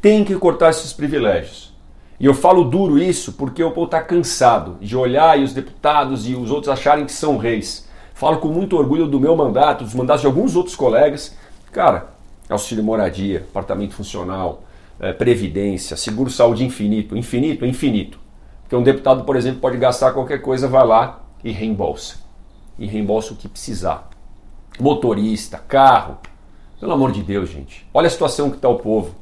[0.00, 1.74] Tem que cortar esses privilégios.
[2.20, 6.28] E eu falo duro isso porque o povo está cansado de olhar e os deputados
[6.28, 7.88] e os outros acharem que são reis.
[8.12, 11.36] Falo com muito orgulho do meu mandato, dos mandatos de alguns outros colegas.
[11.72, 12.08] Cara,
[12.48, 14.64] auxílio moradia, apartamento funcional,
[15.00, 17.16] é, previdência, seguro saúde infinito.
[17.16, 18.18] Infinito, infinito.
[18.62, 22.16] Porque um deputado, por exemplo, pode gastar qualquer coisa, vai lá e reembolsa.
[22.78, 24.10] E reembolsa o que precisar.
[24.78, 26.18] Motorista, carro.
[26.78, 27.86] Pelo amor de Deus, gente.
[27.92, 29.14] Olha a situação que está o povo.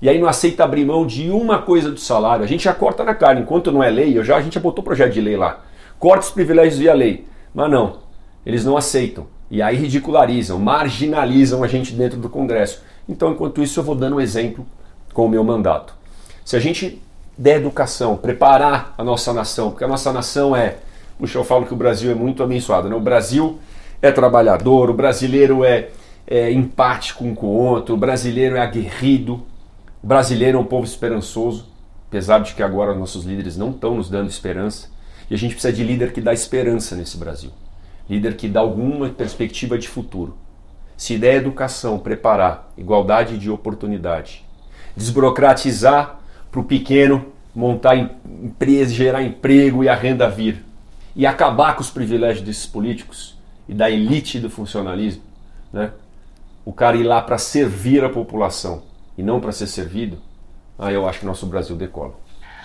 [0.00, 2.44] E aí não aceita abrir mão de uma coisa do salário.
[2.44, 3.42] A gente já corta na carne.
[3.42, 5.64] Enquanto não é lei, eu já, a gente já botou projeto de lei lá.
[5.98, 7.26] Corta os privilégios via lei.
[7.54, 8.00] Mas não.
[8.44, 9.26] Eles não aceitam.
[9.50, 12.82] E aí ridicularizam, marginalizam a gente dentro do Congresso.
[13.08, 14.66] Então, enquanto isso, eu vou dando um exemplo
[15.12, 15.94] com o meu mandato.
[16.44, 17.02] Se a gente
[17.38, 20.78] da educação, preparar a nossa nação, porque a nossa nação é,
[21.16, 22.96] puxa, eu falo que o Brasil é muito abençoado, né?
[22.96, 23.60] O Brasil
[24.02, 25.90] é trabalhador, o brasileiro é,
[26.26, 29.34] é empático um com o outro, o brasileiro é aguerrido,
[30.02, 31.68] o brasileiro é um povo esperançoso,
[32.08, 34.88] apesar de que agora nossos líderes não estão nos dando esperança,
[35.30, 37.50] e a gente precisa de líder que dá esperança nesse Brasil,
[38.10, 40.36] líder que dá alguma perspectiva de futuro.
[40.96, 44.44] Se der educação, preparar, igualdade de oportunidade,
[44.98, 46.18] desburocratizar
[46.50, 50.64] para o pequeno montar empresa, gerar emprego e a renda vir.
[51.16, 53.36] E acabar com os privilégios desses políticos
[53.68, 55.22] e da elite do funcionalismo.
[55.72, 55.90] Né?
[56.64, 58.82] O cara ir lá para servir a população
[59.16, 60.18] e não para ser servido,
[60.78, 62.14] aí eu acho que nosso Brasil decola.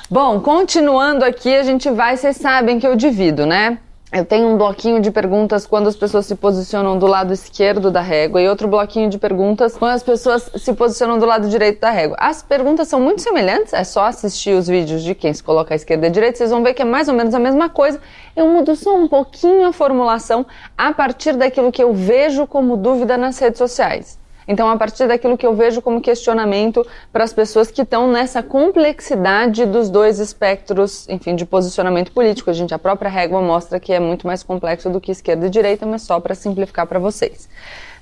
[0.09, 3.79] Bom, continuando aqui, a gente vai, vocês sabem que eu divido, né?
[4.15, 7.99] Eu tenho um bloquinho de perguntas quando as pessoas se posicionam do lado esquerdo da
[7.99, 11.89] régua e outro bloquinho de perguntas quando as pessoas se posicionam do lado direito da
[11.89, 12.15] régua.
[12.19, 15.75] As perguntas são muito semelhantes, é só assistir os vídeos de quem se coloca à
[15.75, 17.99] esquerda e à direita, vocês vão ver que é mais ou menos a mesma coisa.
[18.35, 20.45] Eu mudo só um pouquinho a formulação
[20.77, 24.21] a partir daquilo que eu vejo como dúvida nas redes sociais.
[24.47, 28.43] Então, a partir daquilo que eu vejo como questionamento para as pessoas que estão nessa
[28.43, 32.49] complexidade dos dois espectros, enfim, de posicionamento político.
[32.49, 35.49] A gente, a própria régua mostra que é muito mais complexo do que esquerda e
[35.49, 37.49] direita, mas só para simplificar para vocês.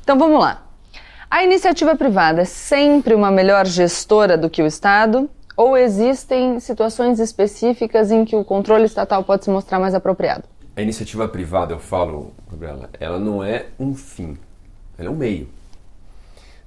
[0.04, 0.64] Então, vamos lá.
[1.30, 5.30] A iniciativa privada é sempre uma melhor gestora do que o Estado?
[5.56, 10.44] Ou existem situações específicas em que o controle estatal pode se mostrar mais apropriado?
[10.76, 14.38] A iniciativa privada, eu falo, Gabriela, ela não é um fim,
[14.98, 15.48] ela é um meio.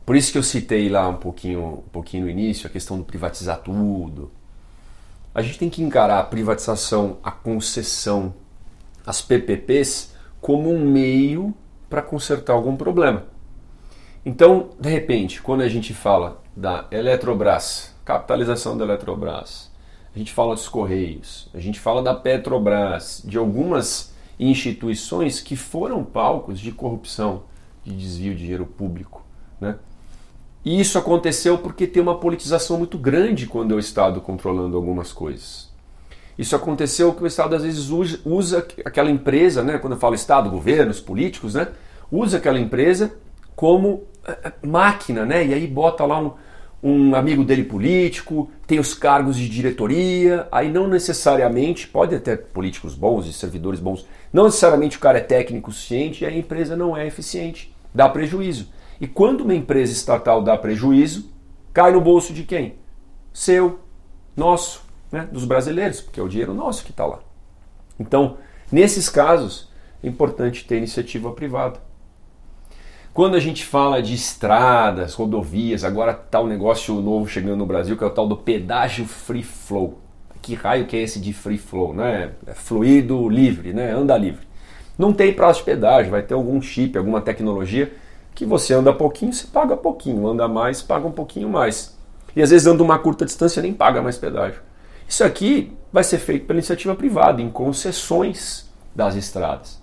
[0.05, 3.05] Por isso que eu citei lá um pouquinho, um pouquinho no início a questão do
[3.05, 4.31] privatizar tudo.
[5.35, 8.35] A gente tem que encarar a privatização, a concessão,
[9.07, 11.55] as PPPs como um meio
[11.88, 13.25] para consertar algum problema.
[14.27, 19.71] Então, de repente, quando a gente fala da Eletrobras, capitalização da Eletrobras,
[20.14, 26.05] a gente fala dos Correios, a gente fala da Petrobras, de algumas instituições que foram
[26.05, 27.45] palcos de corrupção,
[27.83, 29.25] de desvio de dinheiro público,
[29.61, 29.77] né?
[30.64, 35.12] E isso aconteceu porque tem uma politização muito grande quando é o Estado controlando algumas
[35.12, 35.70] coisas.
[36.38, 40.14] Isso aconteceu que o Estado às vezes usa, usa aquela empresa, né, quando eu falo
[40.14, 41.68] Estado, governos, políticos, né,
[42.11, 43.14] usa aquela empresa
[43.55, 46.33] como eh, eh, máquina, né, e aí bota lá um,
[46.83, 52.96] um amigo dele político, tem os cargos de diretoria, aí não necessariamente, pode ter políticos
[52.96, 56.96] bons e servidores bons, não necessariamente o cara é técnico suficiente e a empresa não
[56.96, 58.68] é eficiente, dá prejuízo.
[59.05, 61.31] E quando uma empresa estatal dá prejuízo,
[61.75, 62.77] cai no bolso de quem?
[63.35, 63.81] Seu,
[64.35, 65.29] nosso, né?
[65.31, 67.19] dos brasileiros, porque é o dinheiro nosso que está lá.
[68.01, 68.38] Então,
[68.73, 69.71] nesses casos,
[70.03, 71.83] é importante ter iniciativa privada.
[73.12, 77.99] Quando a gente fala de estradas, rodovias, agora está um negócio novo chegando no Brasil,
[77.99, 79.99] que é o tal do pedágio free flow.
[80.40, 81.93] Que raio que é esse de free flow?
[81.93, 82.33] Né?
[82.47, 83.93] É fluido livre, né?
[83.93, 84.47] anda livre.
[84.97, 87.93] Não tem prazo de pedágio, vai ter algum chip, alguma tecnologia
[88.35, 91.97] que você anda pouquinho, você paga pouquinho, anda mais, paga um pouquinho mais.
[92.35, 94.61] E às vezes anda uma curta distância nem paga mais pedágio.
[95.09, 99.81] Isso aqui vai ser feito pela iniciativa privada, em concessões das estradas.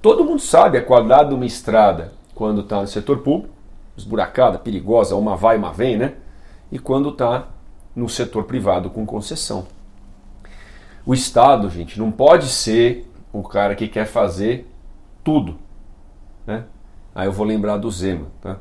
[0.00, 3.54] Todo mundo sabe a qualidade de uma estrada quando está no setor público,
[3.96, 6.14] esburacada, perigosa, uma vai, uma vem, né?
[6.72, 7.48] E quando está
[7.94, 9.66] no setor privado com concessão.
[11.04, 14.66] O Estado, gente, não pode ser o cara que quer fazer
[15.22, 15.58] tudo,
[16.46, 16.64] né?
[17.20, 18.58] Aí eu vou lembrar do Zema, tá?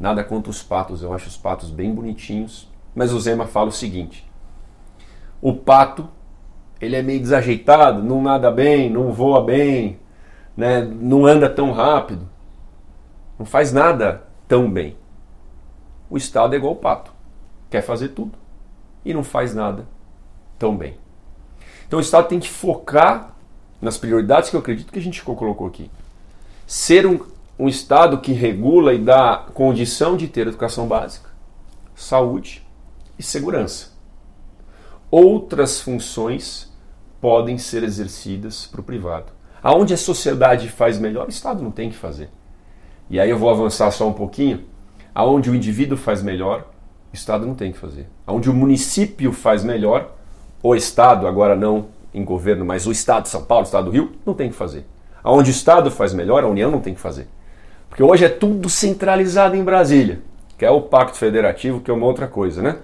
[0.00, 3.72] Nada contra os patos, eu acho os patos bem bonitinhos, mas o Zema fala o
[3.72, 4.28] seguinte:
[5.40, 6.08] o pato,
[6.80, 10.00] ele é meio desajeitado, não nada bem, não voa bem,
[10.56, 10.80] né?
[10.82, 12.28] Não anda tão rápido
[13.38, 14.96] não faz nada tão bem.
[16.10, 17.12] O Estado é igual o pato,
[17.70, 18.36] quer fazer tudo
[19.04, 19.86] e não faz nada
[20.58, 20.96] tão bem.
[21.86, 23.36] Então o Estado tem que focar
[23.80, 25.88] nas prioridades que eu acredito que a gente colocou aqui.
[26.66, 27.20] Ser um,
[27.58, 31.30] um Estado que regula e dá condição de ter educação básica,
[31.94, 32.64] saúde
[33.18, 33.88] e segurança.
[35.10, 36.72] Outras funções
[37.20, 39.32] podem ser exercidas para o privado.
[39.60, 42.30] Aonde a sociedade faz melhor, o Estado não tem que fazer.
[43.10, 44.64] E aí eu vou avançar só um pouquinho.
[45.12, 46.70] Aonde o indivíduo faz melhor,
[47.12, 48.06] o Estado não tem que fazer.
[48.24, 50.14] Aonde o município faz melhor,
[50.62, 53.90] o Estado, agora não em governo, mas o Estado de São Paulo, o Estado do
[53.90, 54.86] Rio, não tem que fazer.
[55.24, 57.26] Aonde o Estado faz melhor, a União não tem que fazer.
[57.88, 60.20] Porque hoje é tudo centralizado em Brasília,
[60.56, 62.78] que é o Pacto Federativo, que é uma outra coisa, né?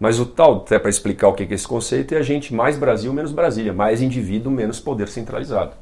[0.00, 2.78] Mas o tal, até para explicar o que é esse conceito, é a gente mais
[2.78, 5.72] Brasil, menos Brasília, mais indivíduo, menos poder centralizado.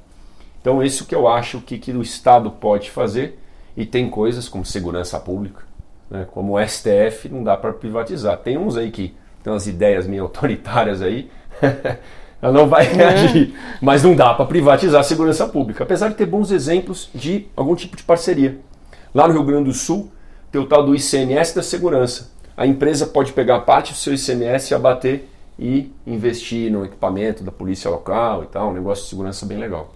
[0.60, 3.38] Então, isso que eu acho que, que o Estado pode fazer
[3.76, 5.62] e tem coisas como segurança pública,
[6.10, 8.38] né, como o STF, não dá para privatizar.
[8.38, 11.30] Tem uns aí que tem umas ideias meio autoritárias aí,
[12.40, 16.26] ela não vai reagir, mas não dá para privatizar a segurança pública, apesar de ter
[16.26, 18.58] bons exemplos de algum tipo de parceria.
[19.14, 20.10] Lá no Rio Grande do Sul,
[20.52, 22.30] tem o tal do ICMS da segurança.
[22.56, 27.50] A empresa pode pegar parte do seu ICMS e abater e investir no equipamento da
[27.50, 29.94] polícia local e tal, um negócio de segurança bem legal.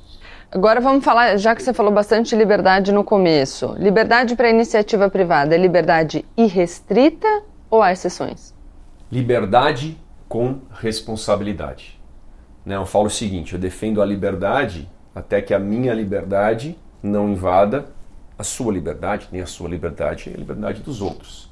[0.50, 3.76] Agora vamos falar, já que você falou bastante liberdade no começo.
[3.78, 7.28] Liberdade para iniciativa privada é liberdade irrestrita
[7.70, 8.52] ou há exceções?
[9.12, 9.96] Liberdade
[10.28, 11.99] com responsabilidade.
[12.64, 17.30] Né, eu falo o seguinte: eu defendo a liberdade até que a minha liberdade não
[17.30, 17.86] invada
[18.38, 21.50] a sua liberdade, nem a sua liberdade, nem a liberdade dos outros.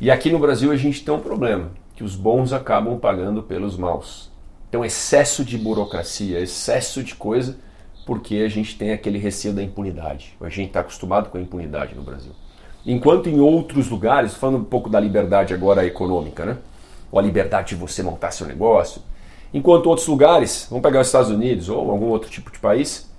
[0.00, 3.76] E aqui no Brasil a gente tem um problema, que os bons acabam pagando pelos
[3.76, 4.30] maus.
[4.68, 7.56] Então excesso de burocracia, excesso de coisa
[8.06, 10.36] porque a gente tem aquele receio da impunidade.
[10.40, 12.30] A gente está acostumado com a impunidade no Brasil.
[12.86, 16.56] Enquanto em outros lugares, falando um pouco da liberdade agora econômica, né?
[17.10, 19.02] ou a liberdade de você montar seu negócio,
[19.56, 23.10] enquanto outros lugares, vamos pegar os Estados Unidos ou algum outro tipo de país,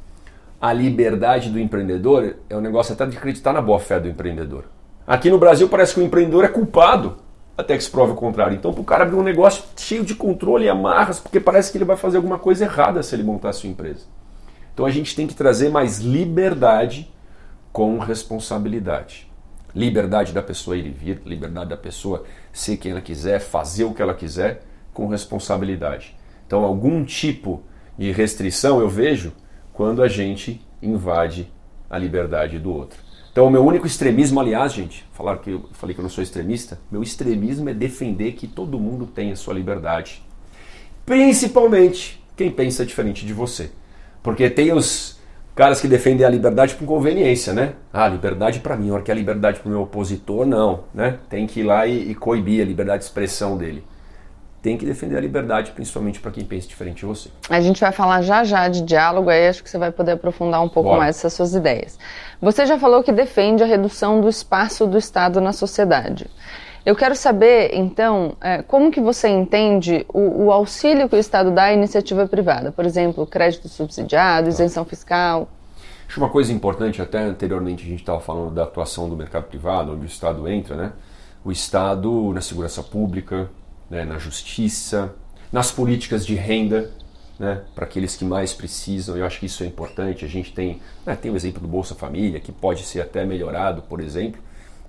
[0.61, 4.65] a liberdade do empreendedor é um negócio até de acreditar na boa fé do empreendedor.
[5.05, 7.17] Aqui no Brasil parece que o empreendedor é culpado
[7.57, 8.55] até que se prove o contrário.
[8.55, 11.77] Então, para o cara abrir um negócio cheio de controle e amarras, porque parece que
[11.79, 14.05] ele vai fazer alguma coisa errada se ele montar a sua empresa.
[14.75, 17.11] Então a gente tem que trazer mais liberdade
[17.73, 19.27] com responsabilidade.
[19.73, 23.93] Liberdade da pessoa ir e vir, liberdade da pessoa ser quem ela quiser, fazer o
[23.93, 24.61] que ela quiser
[24.93, 26.15] com responsabilidade.
[26.47, 27.61] Então, algum tipo
[27.97, 29.33] de restrição eu vejo
[29.73, 31.51] quando a gente invade
[31.89, 32.99] a liberdade do outro.
[33.31, 36.23] Então, o meu único extremismo, aliás, gente, falar que eu falei que eu não sou
[36.23, 40.23] extremista, meu extremismo é defender que todo mundo tenha sua liberdade.
[41.05, 43.69] Principalmente quem pensa diferente de você.
[44.23, 45.19] Porque tem os
[45.53, 47.73] caras que defendem a liberdade por conveniência, né?
[47.91, 51.19] Ah, liberdade para mim, hora que é liberdade para o meu opositor, não, né?
[51.29, 53.83] Tem que ir lá e, e coibir a liberdade de expressão dele
[54.61, 57.29] tem que defender a liberdade, principalmente para quem pensa diferente de você.
[57.49, 60.61] A gente vai falar já já de diálogo, aí acho que você vai poder aprofundar
[60.61, 61.01] um pouco Bora.
[61.01, 61.97] mais essas suas ideias.
[62.41, 66.27] Você já falou que defende a redução do espaço do Estado na sociedade.
[66.85, 71.51] Eu quero saber, então, é, como que você entende o, o, auxílio que o Estado
[71.51, 72.71] dá à iniciativa privada?
[72.71, 75.49] Por exemplo, crédito subsidiado, isenção fiscal?
[76.07, 79.91] Acho uma coisa importante, até anteriormente a gente estava falando da atuação do mercado privado,
[79.91, 80.93] onde o Estado entra, né?
[81.43, 83.49] O Estado na segurança pública,
[83.89, 84.05] né?
[84.05, 85.13] na justiça,
[85.51, 86.91] nas políticas de renda,
[87.39, 89.15] né, para aqueles que mais precisam.
[89.15, 90.25] Eu acho que isso é importante.
[90.25, 93.81] A gente tem, né, tem o exemplo do Bolsa Família, que pode ser até melhorado,
[93.83, 94.41] por exemplo,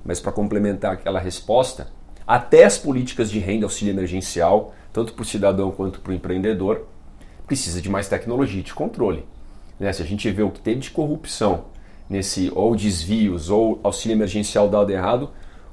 [0.04, 1.88] mas para complementar aquela resposta,
[2.26, 6.86] até as políticas de renda auxílio emergencial, tanto para o cidadão quanto para o empreendedor,
[7.46, 9.24] precisa de mais tecnologia de controle.
[9.78, 9.92] Né?
[9.92, 11.66] Se a gente vê o que teve de corrupção
[12.08, 15.30] nesse ou desvios ou auxílio emergencial dado errado,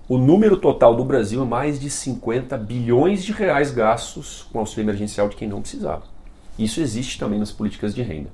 [0.07, 4.83] o número total do Brasil é mais de 50 bilhões de reais gastos com auxílio
[4.83, 6.03] emergencial de quem não precisava.
[6.59, 8.29] Isso existe também nas políticas de renda.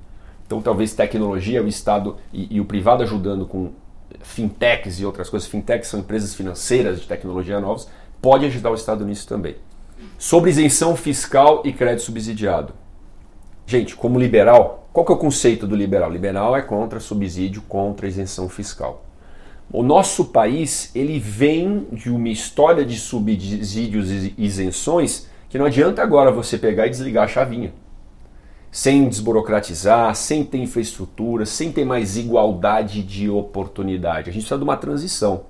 [0.46, 3.70] Então, talvez tecnologia, o Estado e, e o privado ajudando com
[4.20, 5.48] fintechs e outras coisas.
[5.48, 7.88] Fintechs são empresas financeiras de tecnologia novas,
[8.20, 9.56] pode ajudar o Estado nisso também.
[10.18, 12.74] Sobre isenção fiscal e crédito subsidiado.
[13.66, 16.10] Gente, como liberal, qual que é o conceito do liberal?
[16.10, 19.02] Liberal é contra subsídio, contra isenção fiscal.
[19.72, 26.02] O nosso país, ele vem de uma história de subsídios e isenções que não adianta
[26.02, 27.72] agora você pegar e desligar a chavinha.
[28.70, 34.28] Sem desburocratizar, sem ter infraestrutura, sem ter mais igualdade de oportunidade.
[34.28, 35.44] A gente precisa de uma transição.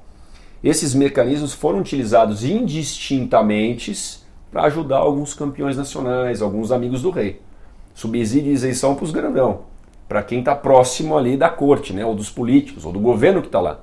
[0.62, 4.20] Esses mecanismos foram utilizados indistintamente
[4.52, 7.40] para ajudar alguns campeões nacionais, alguns amigos do rei.
[7.92, 9.62] Subsídio e isenção para os grandão,
[10.08, 13.48] para quem está próximo ali da corte, né, ou dos políticos, ou do governo que
[13.48, 13.80] está lá.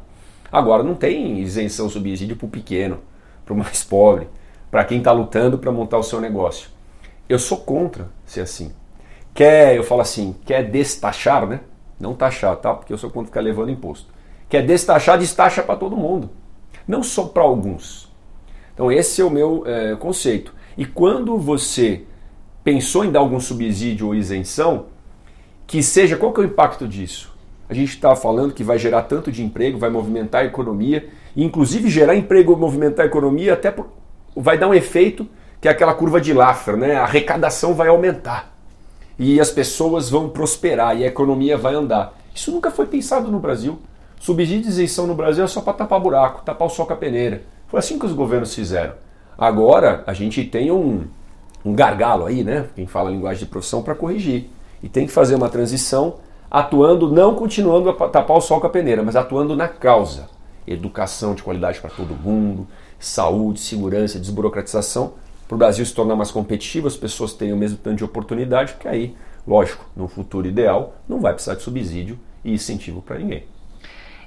[0.52, 3.00] Agora não tem isenção subsídio para o pequeno,
[3.46, 4.28] para o mais pobre,
[4.72, 6.70] para quem está lutando para montar o seu negócio.
[7.28, 8.72] Eu sou contra ser assim.
[9.34, 11.62] Quer, eu falo assim, quer destaxar, né?
[12.00, 12.74] Não taxar, tá?
[12.74, 14.08] Porque eu sou contra ficar levando imposto.
[14.48, 16.30] Quer destaxar, destacha para todo mundo.
[16.88, 18.12] Não só para alguns.
[18.74, 20.54] Então esse é o meu é, conceito.
[20.78, 22.06] E quando você
[22.64, 24.88] pensou em dar algum subsídio ou isenção,
[25.68, 27.38] que seja, qual que é o impacto disso?
[27.70, 31.44] A gente está falando que vai gerar tanto de emprego, vai movimentar a economia, e
[31.44, 33.88] inclusive gerar emprego movimentar a economia até por,
[34.36, 35.28] vai dar um efeito
[35.62, 36.96] que é aquela curva de Laffer, né?
[36.96, 38.56] A arrecadação vai aumentar
[39.20, 42.18] e as pessoas vão prosperar e a economia vai andar.
[42.34, 43.78] Isso nunca foi pensado no Brasil.
[44.18, 46.96] Subsídio de isenção no Brasil é só para tapar buraco, tapar o sol com a
[46.96, 47.44] peneira.
[47.68, 48.94] Foi assim que os governos fizeram.
[49.38, 51.04] Agora a gente tem um,
[51.66, 52.68] um gargalo aí, né?
[52.76, 54.50] Quem fala linguagem de profissão, para corrigir.
[54.82, 56.16] E tem que fazer uma transição
[56.50, 60.30] atuando, não continuando a tapar o sol com a peneira, mas atuando na causa.
[60.66, 62.68] Educação de qualidade para todo mundo,
[63.00, 65.14] saúde, segurança, desburocratização,
[65.48, 68.74] para o Brasil se tornar mais competitivo, as pessoas tenham o mesmo tanto de oportunidade,
[68.74, 69.16] porque aí,
[69.48, 73.46] lógico, no futuro ideal, não vai precisar de subsídio e incentivo para ninguém.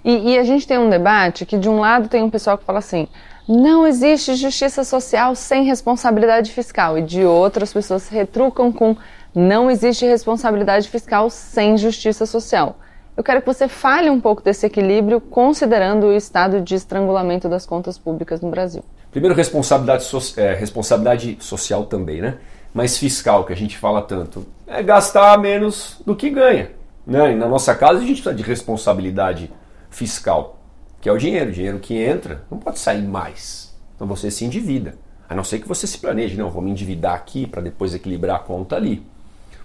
[0.04, 2.64] E, e, a gente tem um debate que, de um lado, tem um pessoal que
[2.64, 3.06] fala assim:
[3.48, 8.96] não existe justiça social sem responsabilidade fiscal, e de outro, as pessoas retrucam com
[9.34, 12.76] não existe responsabilidade fiscal sem justiça social.
[13.16, 17.66] Eu quero que você fale um pouco desse equilíbrio, considerando o estado de estrangulamento das
[17.66, 18.82] contas públicas no Brasil.
[19.10, 22.38] Primeiro, responsabilidade, so é, responsabilidade social também, né?
[22.72, 26.70] Mas fiscal, que a gente fala tanto, é gastar menos do que ganha.
[27.06, 27.32] Né?
[27.32, 29.52] E na nossa casa, a gente precisa de responsabilidade
[29.90, 30.58] fiscal,
[30.98, 31.50] que é o dinheiro.
[31.50, 33.74] O dinheiro que entra não pode sair mais.
[33.94, 34.94] Então você se endivida.
[35.28, 38.36] A não ser que você se planeje, não, vou me endividar aqui para depois equilibrar
[38.36, 39.06] a conta ali.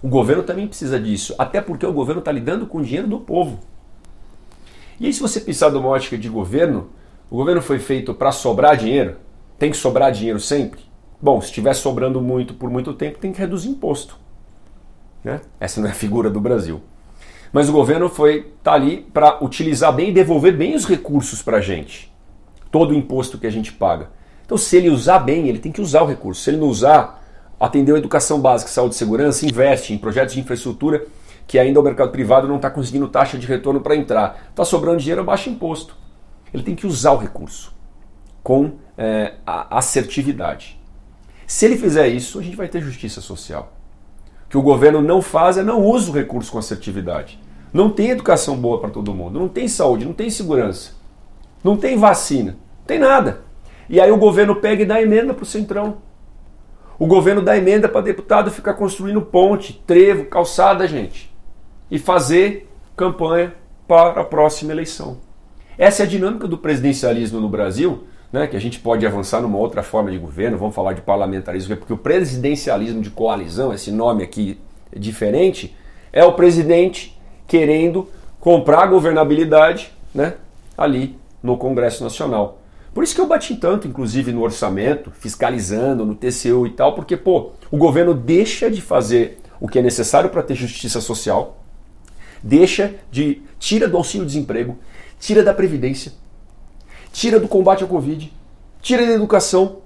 [0.02, 3.18] O governo também precisa disso, até porque o governo está lidando com o dinheiro do
[3.18, 3.58] povo.
[5.00, 6.90] E aí, se você pensar de uma ótica de governo,
[7.30, 9.16] o governo foi feito para sobrar dinheiro?
[9.58, 10.80] Tem que sobrar dinheiro sempre?
[11.20, 14.16] Bom, se estiver sobrando muito por muito tempo, tem que reduzir imposto.
[15.22, 15.40] Né?
[15.58, 16.80] Essa não é a figura do Brasil.
[17.52, 21.58] Mas o governo foi tá ali para utilizar bem e devolver bem os recursos para
[21.58, 22.12] a gente.
[22.70, 24.10] Todo o imposto que a gente paga.
[24.44, 26.42] Então, se ele usar bem, ele tem que usar o recurso.
[26.42, 27.17] Se ele não usar,
[27.58, 31.06] atendeu educação básica, saúde e segurança, investe em projetos de infraestrutura
[31.46, 34.48] que ainda o mercado privado não está conseguindo taxa de retorno para entrar.
[34.50, 35.96] Está sobrando dinheiro, baixa imposto.
[36.52, 37.74] Ele tem que usar o recurso
[38.42, 40.78] com é, assertividade.
[41.46, 43.72] Se ele fizer isso, a gente vai ter justiça social.
[44.44, 47.40] O que o governo não faz é não usa o recurso com assertividade.
[47.72, 50.92] Não tem educação boa para todo mundo, não tem saúde, não tem segurança,
[51.62, 53.42] não tem vacina, não tem nada.
[53.88, 55.98] E aí o governo pega e dá emenda para o centrão.
[56.98, 61.30] O governo dá emenda para deputado ficar construindo ponte, trevo, calçada, gente.
[61.90, 63.54] E fazer campanha
[63.86, 65.18] para a próxima eleição.
[65.78, 69.56] Essa é a dinâmica do presidencialismo no Brasil, né, que a gente pode avançar numa
[69.56, 74.24] outra forma de governo, vamos falar de parlamentarismo, porque o presidencialismo de coalizão, esse nome
[74.24, 74.60] aqui
[74.92, 75.74] é diferente,
[76.12, 78.08] é o presidente querendo
[78.40, 80.34] comprar governabilidade né,
[80.76, 82.57] ali no Congresso Nacional.
[82.98, 87.16] Por isso que eu bati tanto, inclusive, no orçamento, fiscalizando, no TCU e tal, porque,
[87.16, 91.62] pô, o governo deixa de fazer o que é necessário para ter justiça social,
[92.42, 93.40] deixa de.
[93.56, 94.76] tira do auxílio-desemprego,
[95.20, 96.10] tira da Previdência,
[97.12, 98.32] tira do combate ao Covid,
[98.82, 99.76] tira da educação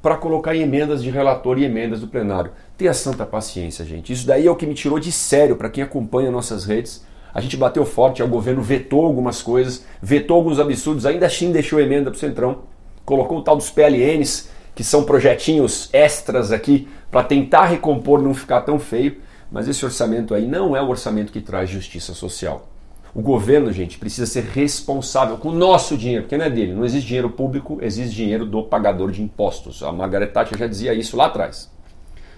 [0.00, 2.52] para colocar em emendas de relator e emendas do plenário.
[2.78, 4.12] Tenha santa paciência, gente.
[4.12, 7.04] Isso daí é o que me tirou de sério para quem acompanha nossas redes
[7.34, 11.80] A gente bateu forte, o governo vetou algumas coisas, vetou alguns absurdos, ainda assim deixou
[11.80, 12.58] emenda para o Centrão,
[13.04, 18.60] colocou o tal dos PLNs, que são projetinhos extras aqui para tentar recompor, não ficar
[18.60, 19.16] tão feio,
[19.50, 22.68] mas esse orçamento aí não é o orçamento que traz justiça social.
[23.14, 26.74] O governo, gente, precisa ser responsável com o nosso dinheiro, porque não é dele.
[26.74, 29.84] Não existe dinheiro público, existe dinheiro do pagador de impostos.
[29.84, 31.70] A Margaret Thatcher já dizia isso lá atrás.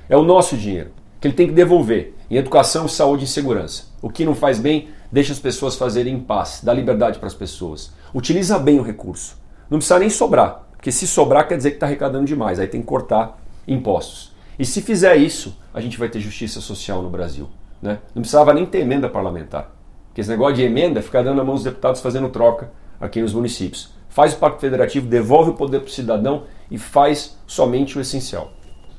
[0.06, 3.84] É o nosso dinheiro, que ele tem que devolver em educação, saúde e segurança.
[4.06, 7.34] O que não faz bem, deixa as pessoas fazerem em paz, dá liberdade para as
[7.34, 7.92] pessoas.
[8.14, 9.36] Utiliza bem o recurso.
[9.68, 12.80] Não precisa nem sobrar, porque se sobrar quer dizer que está arrecadando demais, aí tem
[12.80, 13.36] que cortar
[13.66, 14.32] impostos.
[14.56, 17.48] E se fizer isso, a gente vai ter justiça social no Brasil.
[17.82, 17.98] Né?
[18.14, 19.72] Não precisava nem ter emenda parlamentar.
[20.06, 23.34] Porque esse negócio de emenda fica dando na mão dos deputados fazendo troca aqui nos
[23.34, 23.92] municípios.
[24.08, 28.52] Faz o Pacto Federativo, devolve o poder para o cidadão e faz somente o essencial.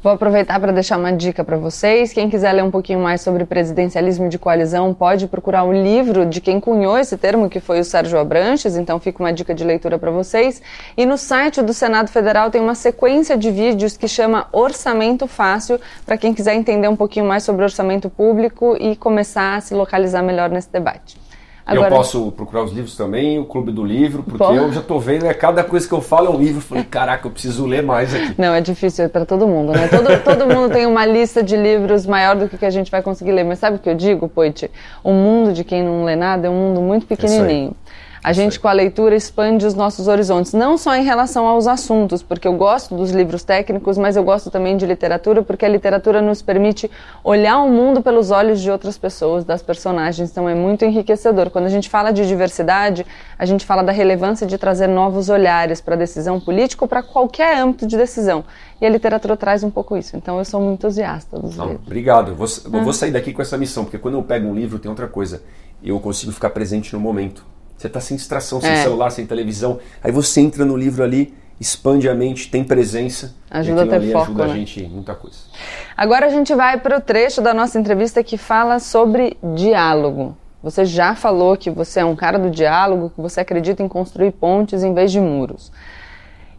[0.04, 2.14] Vou aproveitar para deixar uma dica para vocês.
[2.14, 6.24] Quem quiser ler um pouquinho mais sobre presidencialismo de coalizão, pode procurar o um livro
[6.24, 8.78] de quem cunhou esse termo, que foi o Sérgio Abranches.
[8.78, 10.62] Então fica uma dica de leitura para vocês.
[10.95, 15.80] E no site do Senado Federal tem uma sequência de vídeos que chama Orçamento Fácil,
[16.06, 20.22] para quem quiser entender um pouquinho mais sobre orçamento público e começar a se localizar
[20.22, 21.26] melhor nesse debate.
[21.68, 21.89] Agora...
[21.89, 25.26] Eu posso procurar os livros também, o Clube do Livro, porque eu já estou vendo,
[25.26, 26.61] é cada coisa que eu falo é um livro.
[26.61, 28.34] Falei, caraca, eu preciso ler mais aqui.
[28.38, 29.89] Não, é difícil é para todo mundo, né?
[29.89, 33.01] Todo, todo mundo tem uma lista de livros maior do que, que a gente vai
[33.01, 33.43] conseguir ler.
[33.43, 34.72] Mas sabe o que eu digo, Poit?
[35.03, 37.76] O mundo de quem não lê nada é um mundo muito pequenininho.
[38.28, 42.21] A gente, com a leitura, expande os nossos horizontes, não só em relação aos assuntos,
[42.21, 46.21] porque eu gosto dos livros técnicos, mas eu gosto também de literatura, porque a literatura
[46.21, 46.91] nos permite
[47.23, 51.49] olhar o mundo pelos olhos de outras pessoas, das personagens, então é muito enriquecedor.
[51.49, 53.05] Quando a gente fala de diversidade,
[53.39, 57.01] a gente fala da relevância de trazer novos olhares para a decisão política ou para
[57.01, 58.43] qualquer âmbito de decisão.
[58.82, 60.17] E a literatura traz um pouco isso.
[60.17, 61.88] Então eu sou muito entusiasta dos Não, livros.
[61.88, 62.32] Obrigado.
[62.32, 64.80] Eu vou, eu vou sair daqui com essa missão, porque quando eu pego um livro
[64.80, 65.41] tem outra coisa.
[65.82, 67.45] Eu consigo ficar presente no momento.
[67.78, 68.84] Você está sem distração, sem é.
[68.84, 69.80] celular, sem televisão.
[70.03, 73.36] Aí você entra no livro ali, expande a mente, tem presença.
[73.49, 74.53] Ajuda a ter foco, ajuda né?
[74.53, 75.38] a gente em muita coisa.
[75.95, 80.36] Agora a gente vai para o trecho da nossa entrevista que fala sobre diálogo.
[80.63, 84.32] Você já falou que você é um cara do diálogo, que você acredita em construir
[84.32, 85.71] pontes em vez de muros.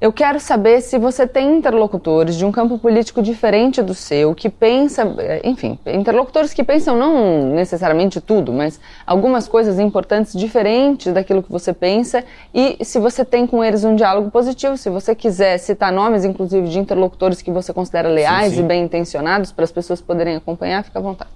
[0.00, 4.48] Eu quero saber se você tem interlocutores de um campo político diferente do seu, que
[4.48, 5.02] pensa,
[5.42, 11.72] enfim, interlocutores que pensam não necessariamente tudo, mas algumas coisas importantes diferentes daquilo que você
[11.72, 12.24] pensa,
[12.54, 16.68] e se você tem com eles um diálogo positivo, se você quiser citar nomes, inclusive,
[16.68, 18.64] de interlocutores que você considera leais sim, sim.
[18.64, 21.32] e bem intencionados para as pessoas poderem acompanhar, fica à vontade.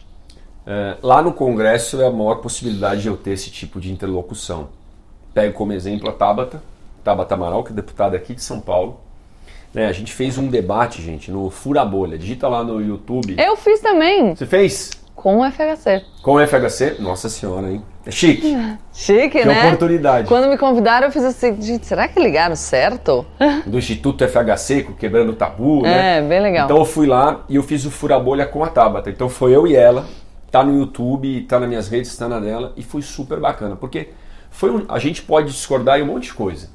[0.64, 4.68] É, lá no Congresso é a maior possibilidade de eu ter esse tipo de interlocução.
[5.34, 6.62] Pego como exemplo a Tabata,
[7.03, 9.00] Tabata Amaral, que é deputada aqui de São Paulo.
[9.74, 12.18] Né, a gente fez um debate, gente, no Fura Bolha.
[12.18, 13.36] Digita lá no YouTube.
[13.38, 14.34] Eu fiz também.
[14.34, 14.90] Você fez?
[15.14, 16.05] Com o FHC.
[16.22, 16.96] Com o FHC?
[16.98, 17.82] Nossa senhora, hein?
[18.05, 18.57] É chique.
[18.92, 19.66] Chique, que né?
[19.66, 20.28] oportunidade.
[20.28, 23.24] Quando me convidaram, eu fiz assim, gente, será que ligaram certo?
[23.64, 26.18] Do Instituto FHC, quebrando o tabu, é, né?
[26.18, 26.64] É, bem legal.
[26.66, 29.09] Então eu fui lá e eu fiz o Fura Bolha com a Tabata.
[29.09, 30.07] Então foi eu e ela,
[30.50, 33.76] tá no YouTube, tá nas minhas redes, tá na dela, e foi super bacana.
[33.76, 34.11] Porque
[34.50, 36.68] foi um, a gente pode discordar em um monte de coisa.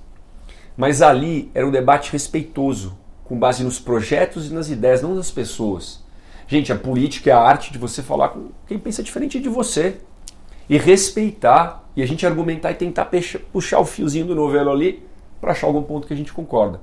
[0.78, 5.32] Mas ali era um debate respeitoso, com base nos projetos e nas ideias, não nas
[5.32, 6.06] pessoas.
[6.48, 9.98] Gente, a política é a arte de você falar com quem pensa diferente de você.
[10.70, 13.10] E respeitar, e a gente argumentar e tentar
[13.52, 15.04] puxar o fiozinho do novelo ali
[15.42, 16.80] para achar algum ponto que a gente concorda.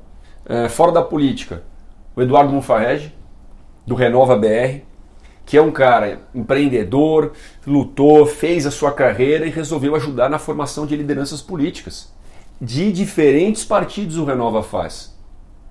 [0.47, 1.63] É, fora da política,
[2.17, 3.15] o Eduardo Mufarrege,
[3.87, 4.81] do Renova BR,
[5.47, 7.33] que é um cara empreendedor,
[7.67, 12.14] lutou, fez a sua carreira e resolveu ajudar na formação de lideranças políticas
[12.65, 15.15] de diferentes partidos o Renova faz.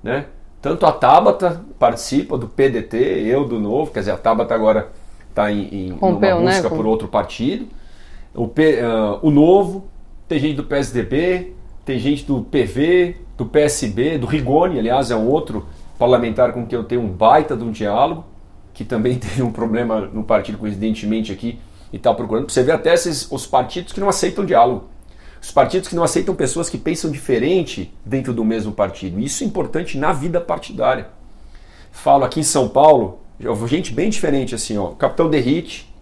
[0.01, 0.27] Né?
[0.61, 4.89] Tanto a Tabata participa do PDT, eu do Novo, quer dizer, a Tabata agora
[5.29, 6.75] está em, em Rompeu, uma busca né?
[6.75, 7.67] por outro partido.
[8.33, 9.87] O, P, uh, o Novo,
[10.27, 15.27] tem gente do PSDB, tem gente do PV, do PSB, do Rigoni, aliás, é um
[15.27, 15.65] outro
[15.97, 18.25] parlamentar com quem eu tenho um baita de um diálogo,
[18.73, 21.59] que também teve um problema no partido, coincidentemente, aqui,
[21.91, 22.49] e está procurando.
[22.49, 24.92] Você vê até esses, os partidos que não aceitam diálogo.
[25.43, 29.19] Os partidos que não aceitam pessoas que pensam diferente dentro do mesmo partido.
[29.19, 31.07] Isso é importante na vida partidária.
[31.91, 33.19] Falo aqui em São Paulo,
[33.67, 34.91] gente bem diferente assim, ó.
[34.91, 35.93] Capitão Derrite.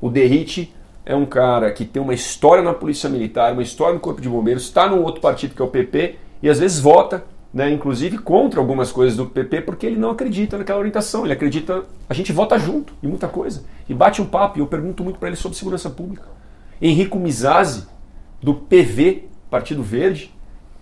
[0.00, 0.74] O Derrite
[1.04, 4.30] é um cara que tem uma história na Polícia Militar, uma história no Corpo de
[4.30, 7.22] Bombeiros, está num outro partido que é o PP e às vezes vota,
[7.52, 11.24] né, inclusive contra algumas coisas do PP porque ele não acredita naquela orientação.
[11.26, 14.58] Ele acredita, a gente vota junto em muita coisa e bate um papo.
[14.58, 16.26] E eu pergunto muito para ele sobre segurança pública.
[16.80, 17.99] Henrico Mizazzi
[18.42, 20.32] do PV, Partido Verde,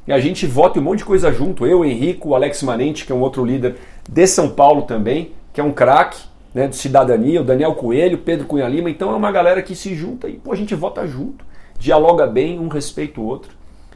[0.06, 1.66] e a gente vota um monte de coisa junto.
[1.66, 3.76] Eu, Henrico, Alex Manente, que é um outro líder
[4.08, 6.22] de São Paulo também, que é um craque,
[6.54, 8.90] né, do Cidadania, o Daniel Coelho, Pedro Cunha Lima.
[8.90, 11.44] Então é uma galera que se junta e pô, a gente vota junto,
[11.78, 13.50] dialoga bem, um respeita o outro.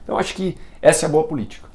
[0.05, 1.72] Então acho que essa é a boa política.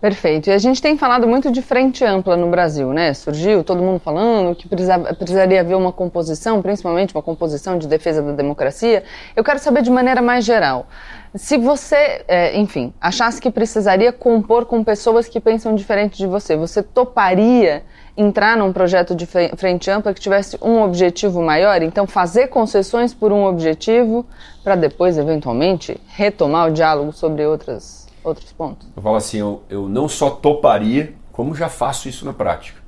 [0.00, 0.48] Perfeito.
[0.48, 3.12] E a gente tem falado muito de frente ampla no Brasil, né?
[3.12, 8.32] Surgiu todo mundo falando que precisaria haver uma composição, principalmente uma composição de defesa da
[8.32, 9.04] democracia.
[9.36, 10.86] Eu quero saber de maneira mais geral.
[11.34, 16.56] Se você, é, enfim, achasse que precisaria compor com pessoas que pensam diferente de você,
[16.56, 17.82] você toparia
[18.16, 21.82] entrar num projeto de frente ampla que tivesse um objetivo maior?
[21.82, 24.24] Então, fazer concessões por um objetivo
[24.64, 28.88] para depois, eventualmente, retomar o diálogo sobre outras outros pontos?
[28.94, 32.80] Eu falo assim, eu, eu não só toparia, como já faço isso na prática.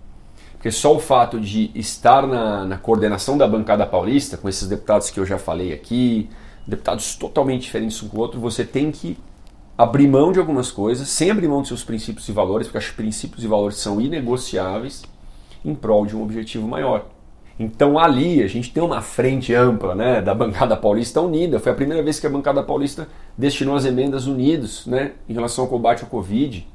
[0.52, 5.10] Porque só o fato de estar na, na coordenação da bancada paulista, com esses deputados
[5.10, 6.30] que eu já falei aqui,
[6.66, 9.18] deputados totalmente diferentes um com o outro, você tem que
[9.76, 12.90] abrir mão de algumas coisas, sem abrir mão dos seus princípios e valores, porque que
[12.90, 15.02] princípios e valores são inegociáveis
[15.64, 17.06] em prol de um objetivo maior.
[17.58, 21.60] Então ali a gente tem uma frente ampla né, da bancada paulista unida.
[21.60, 25.64] Foi a primeira vez que a bancada paulista destinou as emendas unidos né, em relação
[25.64, 26.66] ao combate ao Covid.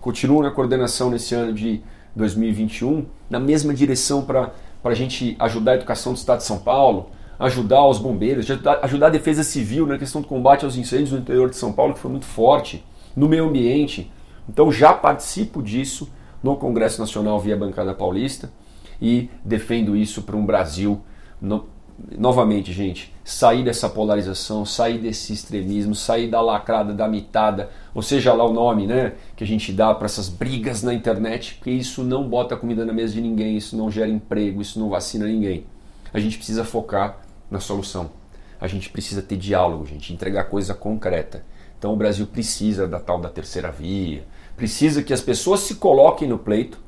[0.00, 1.82] Continua na coordenação nesse ano de
[2.16, 4.52] 2021, na mesma direção para
[4.84, 9.06] a gente ajudar a educação do Estado de São Paulo, ajudar os bombeiros, ajudar, ajudar
[9.08, 12.00] a defesa civil na questão do combate aos incêndios no interior de São Paulo, que
[12.00, 12.84] foi muito forte,
[13.16, 14.10] no meio ambiente.
[14.48, 16.08] Então já participo disso
[16.42, 18.50] no Congresso Nacional via bancada paulista
[19.00, 21.00] e defendo isso para um Brasil.
[21.40, 21.68] No,
[22.16, 28.32] novamente, gente, sair dessa polarização, sair desse extremismo, sair da lacrada, da mitada, ou seja
[28.32, 32.02] lá o nome né, que a gente dá para essas brigas na internet, porque isso
[32.02, 35.64] não bota comida na mesa de ninguém, isso não gera emprego, isso não vacina ninguém.
[36.12, 37.18] A gente precisa focar
[37.50, 38.10] na solução.
[38.60, 41.44] A gente precisa ter diálogo, gente, entregar coisa concreta.
[41.78, 44.24] Então o Brasil precisa da tal da terceira via,
[44.56, 46.78] precisa que as pessoas se coloquem no pleito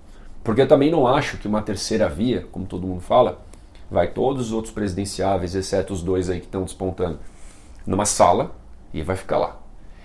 [0.47, 3.45] porque eu também não acho que uma terceira via, como todo mundo fala,
[3.91, 7.19] vai todos os outros presidenciáveis, exceto os dois aí que estão despontando,
[7.85, 8.55] numa sala
[8.95, 9.61] e vai ficar lá.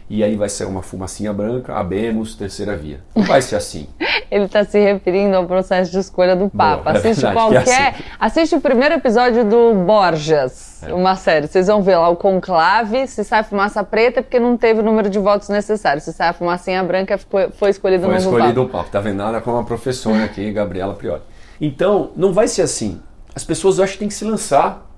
[0.10, 3.02] E aí vai ser uma fumacinha branca, abemos, terceira via.
[3.16, 3.88] Não vai ser assim.
[4.32, 6.84] Ele está se referindo ao processo de escolha do Papa.
[6.84, 7.68] Boa, assiste é qualquer.
[7.68, 8.04] É assim.
[8.18, 10.94] Assiste o primeiro episódio do Borjas, é.
[10.94, 11.48] uma série.
[11.48, 14.84] Vocês vão ver lá o conclave, se sai fumaça preta é porque não teve o
[14.84, 16.02] número de votos necessário.
[16.02, 18.90] Se sai a fumacinha branca, foi escolhido foi o novo escolhido o Papa.
[18.90, 21.22] Tá vendo nada com a professora aqui, Gabriela Priori.
[21.60, 23.02] Então, não vai ser assim.
[23.36, 24.90] As pessoas acham que tem que se lançar.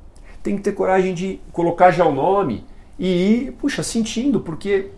[0.43, 2.63] Tem que ter coragem de colocar já o nome
[2.99, 4.91] e ir, puxa, sentindo, porque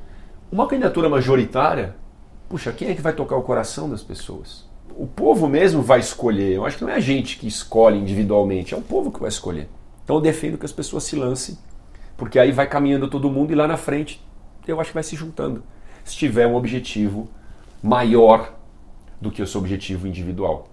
[0.51, 1.95] uma candidatura majoritária
[2.55, 4.65] puxa, quem é que vai tocar o coração das pessoas?
[4.95, 6.53] O povo mesmo vai escolher.
[6.53, 9.27] Eu acho que não é a gente que escolhe individualmente, é o povo que vai
[9.27, 9.67] escolher.
[10.01, 11.57] Então eu defendo que as pessoas se lancem,
[12.15, 14.25] porque aí vai caminhando todo mundo e lá na frente
[14.65, 15.63] eu acho que vai se juntando.
[16.05, 17.27] Se tiver um objetivo
[17.83, 18.53] maior
[19.19, 20.69] do que o seu objetivo individual.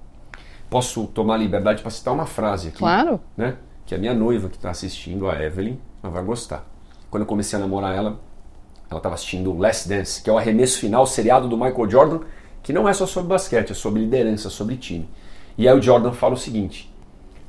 [0.71, 2.79] Posso tomar liberdade para citar uma frase aqui?
[2.79, 3.21] Claro.
[3.37, 3.57] Né?
[3.85, 6.65] Que a minha noiva que está assistindo, a Evelyn, ela vai gostar.
[7.11, 8.21] Quando eu comecei a namorar ela,
[8.93, 12.21] ela estava assistindo Last Dance, que é o arremesso final seriado do Michael Jordan,
[12.63, 15.09] que não é só sobre basquete, é sobre liderança, sobre time.
[15.57, 16.95] E aí o Jordan fala o seguinte: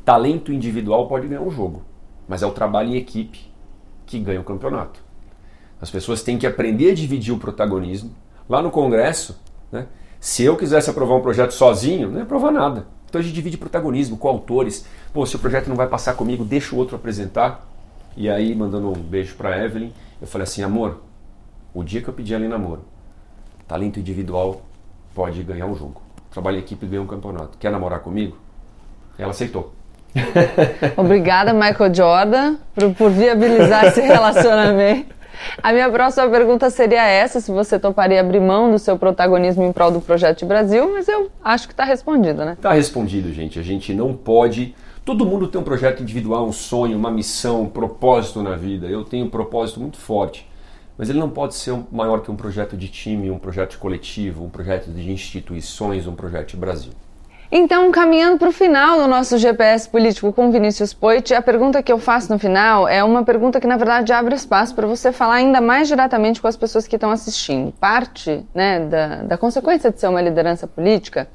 [0.04, 1.84] talento individual pode ganhar um jogo,
[2.28, 3.52] mas é o trabalho em equipe
[4.06, 5.02] que ganha o campeonato.
[5.80, 8.12] As pessoas têm que aprender a dividir o protagonismo.
[8.48, 9.38] Lá no Congresso,
[9.72, 9.88] né,
[10.20, 12.88] se eu quisesse aprovar um projeto sozinho, não ia aprovar nada.
[13.10, 14.86] Então a gente divide protagonismo com autores.
[15.14, 17.70] Pô, se o projeto não vai passar comigo, deixa o outro apresentar.
[18.16, 19.92] E aí, mandando um beijo para Evelyn,
[20.22, 21.02] eu falei assim: amor,
[21.74, 22.82] o dia que eu pedi ela em namoro,
[23.68, 24.62] talento individual
[25.16, 26.02] pode ganhar um jogo.
[26.32, 27.58] Trabalho em equipe e ganha um campeonato.
[27.58, 28.38] Quer namorar comigo?
[29.18, 29.74] Ela aceitou.
[30.98, 35.14] Obrigada, Michael Jordan, por, por viabilizar esse relacionamento.
[35.62, 39.72] A minha próxima pergunta seria essa: se você toparia abrir mão do seu protagonismo em
[39.72, 42.54] prol do projeto de Brasil, mas eu acho que está respondido, né?
[42.54, 43.60] Está respondido, gente.
[43.60, 44.76] A gente não pode.
[45.04, 48.88] Todo mundo tem um projeto individual, um sonho, uma missão, um propósito na vida.
[48.88, 50.48] Eu tenho um propósito muito forte
[50.98, 54.50] mas ele não pode ser maior que um projeto de time, um projeto coletivo, um
[54.50, 56.92] projeto de instituições, um projeto de Brasil.
[57.56, 61.92] Então, caminhando para o final do nosso GPS político com Vinícius Poit, a pergunta que
[61.92, 65.36] eu faço no final é uma pergunta que, na verdade, abre espaço para você falar
[65.36, 67.72] ainda mais diretamente com as pessoas que estão assistindo.
[67.74, 71.28] Parte né, da, da consequência de ser uma liderança política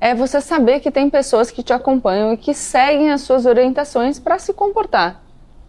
[0.00, 4.20] é você saber que tem pessoas que te acompanham e que seguem as suas orientações
[4.20, 5.27] para se comportar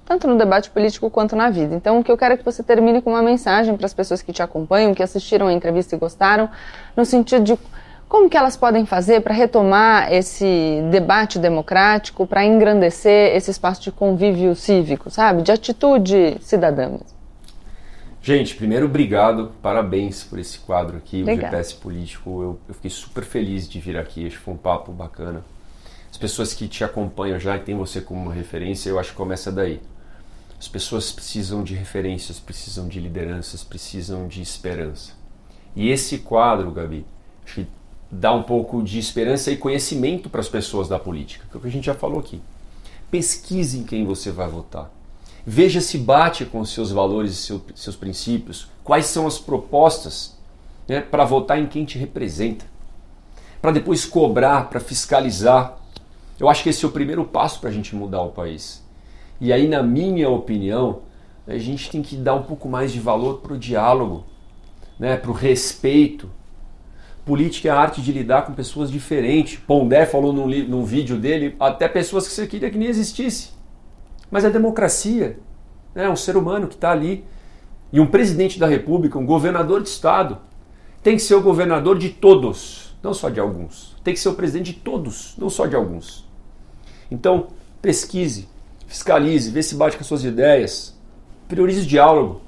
[0.09, 1.75] tanto no debate político quanto na vida.
[1.75, 4.23] Então, o que eu quero é que você termine com uma mensagem para as pessoas
[4.23, 6.49] que te acompanham, que assistiram a entrevista e gostaram,
[6.97, 7.59] no sentido de
[8.07, 13.91] como que elas podem fazer para retomar esse debate democrático, para engrandecer esse espaço de
[13.91, 15.43] convívio cívico, sabe?
[15.43, 16.97] De atitude cidadã.
[18.19, 21.49] Gente, primeiro, obrigado, parabéns por esse quadro aqui, Obrigada.
[21.49, 22.41] o GPS Político.
[22.41, 25.43] Eu, eu, fiquei super feliz de vir aqui, acho que foi um papo bacana.
[26.09, 29.15] as pessoas que te acompanham já e têm você como uma referência, eu acho que
[29.15, 29.79] começa daí.
[30.59, 35.13] As pessoas precisam de referências, precisam de lideranças, precisam de esperança.
[35.75, 37.05] E esse quadro, Gabi,
[37.45, 37.67] acho que
[38.11, 41.61] dá um pouco de esperança e conhecimento para as pessoas da política, que é o
[41.61, 42.41] que a gente já falou aqui.
[43.09, 44.91] Pesquise em quem você vai votar.
[45.45, 48.67] Veja se bate com os seus valores e seu, seus princípios.
[48.83, 50.37] Quais são as propostas
[50.89, 52.65] né, para votar em quem te representa.
[53.61, 55.77] Para depois cobrar, para fiscalizar.
[56.39, 58.83] Eu acho que esse é o primeiro passo para a gente mudar o país.
[59.41, 61.01] E aí, na minha opinião,
[61.47, 64.25] a gente tem que dar um pouco mais de valor para o diálogo,
[64.99, 66.29] né, para o respeito.
[67.25, 69.59] Política é a arte de lidar com pessoas diferentes.
[69.59, 73.51] Pondé falou num, num vídeo dele, até pessoas que você queria que nem existisse.
[74.29, 75.39] Mas é democracia.
[75.95, 77.23] É né, um ser humano que está ali.
[77.91, 80.37] E um presidente da república, um governador de estado,
[81.01, 83.95] tem que ser o governador de todos, não só de alguns.
[84.03, 86.27] Tem que ser o presidente de todos, não só de alguns.
[87.09, 87.47] Então,
[87.81, 88.47] pesquise,
[88.89, 90.97] fiscalize, vê se bate com as suas ideias,
[91.47, 92.41] priorize o diálogo.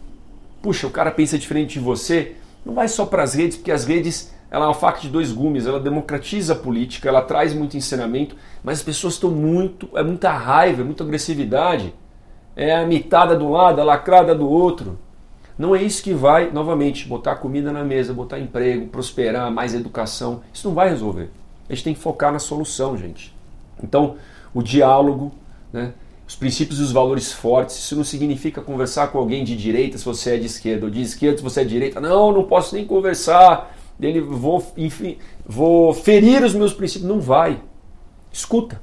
[0.62, 2.36] Puxa, o cara pensa diferente de você,
[2.66, 5.32] não vai só para as redes, porque as redes ela é uma faca de dois
[5.32, 10.04] gumes, ela democratiza a política, ela traz muito ensinamento, mas as pessoas estão muito, é
[10.04, 11.94] muita raiva, é muita agressividade,
[12.56, 15.00] é a mitada de um lado, a lacrada do outro.
[15.58, 20.42] Não é isso que vai, novamente, botar comida na mesa, botar emprego, prosperar, mais educação.
[20.52, 21.30] Isso não vai resolver.
[21.70, 23.34] A gente tem que focar na solução, gente.
[23.82, 24.16] Então,
[24.54, 25.32] o diálogo,
[25.72, 25.94] né,
[26.32, 27.78] os princípios e os valores fortes.
[27.78, 31.02] Isso não significa conversar com alguém de direita se você é de esquerda, ou de
[31.02, 32.00] esquerda se você é de direita.
[32.00, 33.76] Não, não posso nem conversar.
[34.00, 37.10] Ele vou, enfim, vou ferir os meus princípios.
[37.10, 37.62] Não vai.
[38.32, 38.82] Escuta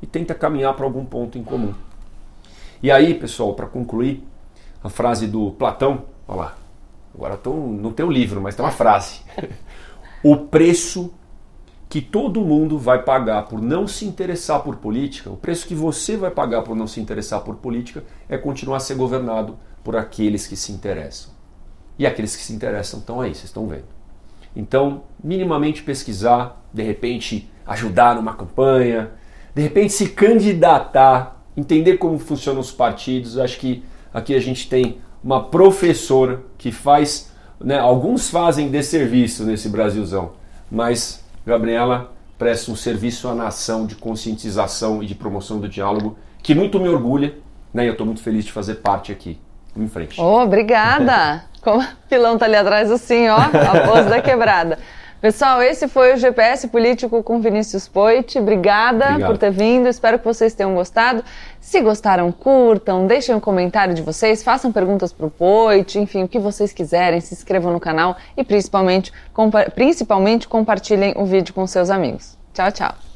[0.00, 1.74] e tenta caminhar para algum ponto em comum.
[2.82, 4.24] E aí, pessoal, para concluir,
[4.82, 6.56] a frase do Platão, olha lá.
[7.14, 9.20] Agora tô, não tem livro, mas tem uma frase.
[10.24, 11.12] o preço
[11.92, 16.16] que todo mundo vai pagar por não se interessar por política, o preço que você
[16.16, 20.46] vai pagar por não se interessar por política é continuar a ser governado por aqueles
[20.46, 21.34] que se interessam.
[21.98, 23.84] E aqueles que se interessam estão aí, vocês estão vendo.
[24.56, 29.10] Então, minimamente pesquisar, de repente ajudar numa campanha,
[29.54, 33.84] de repente se candidatar, entender como funcionam os partidos, acho que
[34.14, 37.30] aqui a gente tem uma professora que faz,
[37.60, 40.32] né, alguns fazem de serviço nesse Brasilzão,
[40.70, 46.54] mas Gabriela presta um serviço à nação de conscientização e de promoção do diálogo, que
[46.54, 47.34] muito me orgulha,
[47.72, 47.84] né?
[47.84, 49.38] E eu estou muito feliz de fazer parte aqui.
[49.76, 50.20] Em frente.
[50.20, 51.44] Oh, obrigada!
[51.62, 54.78] Como o pilão tá ali atrás assim, ó, a pose da quebrada.
[55.22, 58.36] Pessoal, esse foi o GPS Político com Vinícius Poit.
[58.40, 59.30] Obrigada Obrigado.
[59.30, 59.88] por ter vindo.
[59.88, 61.22] Espero que vocês tenham gostado.
[61.60, 66.28] Se gostaram, curtam, deixem um comentário de vocês, façam perguntas para o Poit, enfim, o
[66.28, 67.20] que vocês quiserem.
[67.20, 72.36] Se inscrevam no canal e principalmente, compa principalmente compartilhem o vídeo com seus amigos.
[72.52, 73.11] Tchau, tchau.